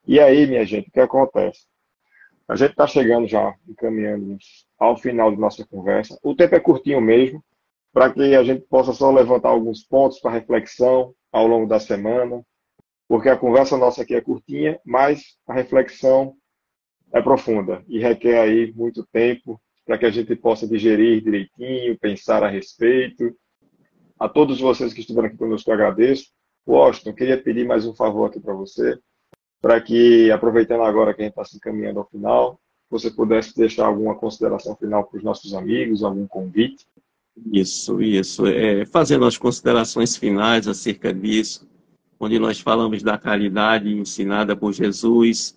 E 0.07 0.19
aí, 0.19 0.47
minha 0.47 0.65
gente, 0.65 0.89
o 0.89 0.93
que 0.93 1.01
acontece? 1.01 1.67
A 2.49 2.55
gente 2.55 2.71
está 2.73 2.87
chegando 2.87 3.27
já, 3.27 3.55
encaminhando 3.69 4.37
ao 4.79 4.97
final 4.97 5.31
de 5.33 5.39
nossa 5.39 5.67
conversa. 5.67 6.19
O 6.23 6.35
tempo 6.35 6.55
é 6.55 6.61
curtinho 6.61 7.01
mesmo, 7.01 7.45
para 7.93 8.13
que 8.13 8.35
a 8.35 8.45
gente 8.45 8.63
possa 8.67 8.93
só 8.93 9.11
levantar 9.11 9.49
alguns 9.49 9.83
pontos 9.83 10.21
para 10.21 10.33
reflexão 10.33 11.15
ao 11.33 11.47
longo 11.47 11.67
da 11.67 11.81
semana, 11.81 12.45
porque 13.09 13.29
a 13.29 13.37
conversa 13.37 13.77
nossa 13.77 14.03
aqui 14.03 14.15
é 14.15 14.21
curtinha, 14.21 14.79
mas 14.85 15.37
a 15.47 15.55
reflexão 15.55 16.37
é 17.13 17.23
profunda 17.23 17.83
e 17.89 17.99
requer 17.99 18.39
aí 18.39 18.73
muito 18.75 19.07
tempo 19.13 19.61
para 19.87 19.97
que 19.97 20.05
a 20.05 20.11
gente 20.11 20.35
possa 20.35 20.67
digerir 20.67 21.23
direitinho, 21.23 21.97
pensar 21.99 22.43
a 22.43 22.49
respeito. 22.49 23.33
A 24.19 24.29
todos 24.29 24.61
vocês 24.61 24.93
que 24.93 25.01
estiveram 25.01 25.29
aqui 25.29 25.37
conosco, 25.37 25.71
eu 25.71 25.75
agradeço. 25.75 26.27
Washington, 26.67 27.13
queria 27.13 27.41
pedir 27.41 27.65
mais 27.65 27.87
um 27.87 27.95
favor 27.95 28.27
aqui 28.29 28.41
para 28.41 28.53
você, 28.53 28.99
para 29.63 29.81
que, 29.81 30.29
aproveitando 30.33 30.83
agora 30.83 31.15
que 31.15 31.23
a 31.23 31.25
gente 31.25 31.33
está 31.33 31.45
se 31.45 31.57
encaminhando 31.57 32.01
ao 32.01 32.09
final, 32.09 32.59
você 32.91 33.09
pudesse 33.09 33.55
deixar 33.57 33.87
alguma 33.87 34.17
consideração 34.17 34.75
final 34.75 35.05
para 35.05 35.19
os 35.19 35.23
nossos 35.23 35.55
amigos, 35.55 36.03
algum 36.03 36.27
convite. 36.27 36.85
Isso, 37.53 38.03
isso. 38.03 38.47
É, 38.47 38.85
fazendo 38.87 39.25
as 39.25 39.39
considerações 39.39 40.17
finais 40.17 40.67
acerca 40.67 41.15
disso, 41.15 41.69
onde 42.19 42.39
nós 42.41 42.59
falamos 42.59 43.03
da 43.05 43.17
caridade 43.17 43.93
ensinada 43.93 44.57
por 44.57 44.73
Jesus, 44.73 45.57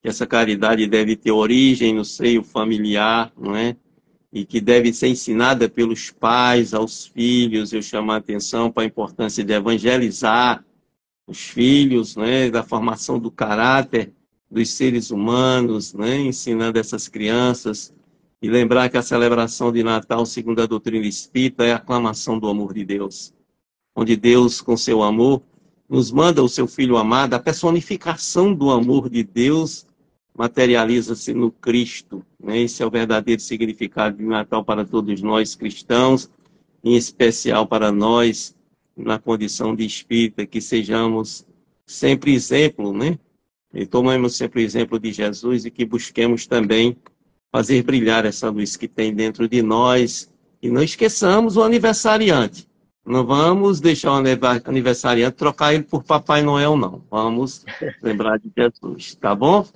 que 0.00 0.08
essa 0.08 0.26
caridade 0.26 0.86
deve 0.86 1.16
ter 1.16 1.32
origem 1.32 1.94
no 1.94 2.04
seio 2.04 2.42
familiar, 2.42 3.32
não 3.36 3.56
é? 3.56 3.76
E 4.32 4.44
que 4.44 4.60
deve 4.60 4.92
ser 4.92 5.08
ensinada 5.08 5.68
pelos 5.68 6.10
pais 6.10 6.74
aos 6.74 7.06
filhos. 7.06 7.72
Eu 7.72 7.82
chamo 7.82 8.12
a 8.12 8.16
atenção 8.16 8.70
para 8.70 8.84
a 8.84 8.86
importância 8.86 9.42
de 9.42 9.52
evangelizar 9.52 10.64
os 11.26 11.40
filhos, 11.40 12.16
né? 12.16 12.50
Da 12.50 12.62
formação 12.62 13.18
do 13.18 13.30
caráter 13.30 14.12
dos 14.50 14.70
seres 14.70 15.10
humanos, 15.10 15.94
né? 15.94 16.18
Ensinando 16.18 16.78
essas 16.78 17.08
crianças 17.08 17.92
e 18.40 18.48
lembrar 18.48 18.88
que 18.88 18.96
a 18.96 19.02
celebração 19.02 19.72
de 19.72 19.82
Natal, 19.82 20.24
segundo 20.24 20.62
a 20.62 20.66
doutrina 20.66 21.06
espírita, 21.06 21.64
é 21.64 21.72
a 21.72 21.76
aclamação 21.76 22.38
do 22.38 22.48
amor 22.48 22.72
de 22.72 22.84
Deus, 22.84 23.34
onde 23.96 24.14
Deus, 24.14 24.60
com 24.60 24.76
seu 24.76 25.02
amor, 25.02 25.42
nos 25.88 26.12
manda 26.12 26.42
o 26.42 26.48
seu 26.48 26.68
Filho 26.68 26.96
amado, 26.96 27.34
a 27.34 27.40
personificação 27.40 28.54
do 28.54 28.70
amor 28.70 29.08
de 29.10 29.24
Deus 29.24 29.87
materializa-se 30.38 31.34
no 31.34 31.50
Cristo. 31.50 32.24
Né? 32.38 32.60
Esse 32.60 32.80
é 32.80 32.86
o 32.86 32.90
verdadeiro 32.90 33.42
significado 33.42 34.16
de 34.16 34.22
Natal 34.22 34.64
para 34.64 34.84
todos 34.84 35.20
nós 35.20 35.56
cristãos, 35.56 36.30
em 36.84 36.94
especial 36.94 37.66
para 37.66 37.90
nós, 37.90 38.54
na 38.96 39.18
condição 39.18 39.74
de 39.74 39.84
espírita, 39.84 40.46
que 40.46 40.60
sejamos 40.60 41.44
sempre 41.84 42.32
exemplo, 42.32 42.92
né? 42.92 43.18
E 43.74 43.84
tomemos 43.84 44.36
sempre 44.36 44.62
o 44.62 44.64
exemplo 44.64 44.98
de 44.98 45.12
Jesus 45.12 45.64
e 45.64 45.70
que 45.70 45.84
busquemos 45.84 46.46
também 46.46 46.96
fazer 47.50 47.82
brilhar 47.82 48.24
essa 48.24 48.48
luz 48.48 48.76
que 48.76 48.86
tem 48.86 49.12
dentro 49.12 49.48
de 49.48 49.60
nós. 49.60 50.32
E 50.62 50.70
não 50.70 50.82
esqueçamos 50.82 51.56
o 51.56 51.62
aniversariante. 51.62 52.68
Não 53.04 53.26
vamos 53.26 53.80
deixar 53.80 54.12
o 54.12 54.22
aniversariante 54.64 55.36
trocar 55.36 55.74
ele 55.74 55.82
por 55.82 56.04
Papai 56.04 56.42
Noel, 56.42 56.76
não. 56.76 57.02
Vamos 57.10 57.64
lembrar 58.02 58.38
de 58.38 58.50
Jesus, 58.56 59.14
tá 59.14 59.34
bom? 59.34 59.66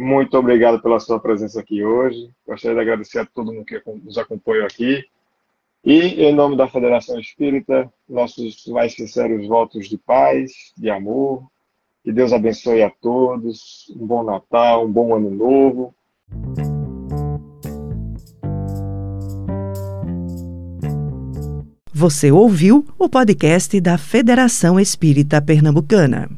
Muito 0.00 0.34
obrigado 0.38 0.80
pela 0.80 0.98
sua 0.98 1.20
presença 1.20 1.60
aqui 1.60 1.84
hoje. 1.84 2.30
Gostaria 2.46 2.74
de 2.74 2.80
agradecer 2.80 3.18
a 3.18 3.26
todo 3.26 3.52
mundo 3.52 3.66
que 3.66 3.82
nos 4.02 4.16
acompanhou 4.16 4.64
aqui. 4.64 5.04
E, 5.84 6.24
em 6.24 6.34
nome 6.34 6.56
da 6.56 6.66
Federação 6.66 7.20
Espírita, 7.20 7.92
nossos 8.08 8.66
mais 8.68 8.94
sinceros 8.94 9.46
votos 9.46 9.90
de 9.90 9.98
paz, 9.98 10.72
de 10.74 10.88
amor. 10.88 11.46
Que 12.02 12.10
Deus 12.10 12.32
abençoe 12.32 12.82
a 12.82 12.88
todos. 12.88 13.92
Um 13.94 14.06
bom 14.06 14.22
Natal, 14.22 14.86
um 14.86 14.90
bom 14.90 15.14
Ano 15.14 15.30
Novo. 15.30 15.94
Você 21.92 22.32
ouviu 22.32 22.86
o 22.98 23.06
podcast 23.06 23.78
da 23.82 23.98
Federação 23.98 24.80
Espírita 24.80 25.42
Pernambucana. 25.42 26.30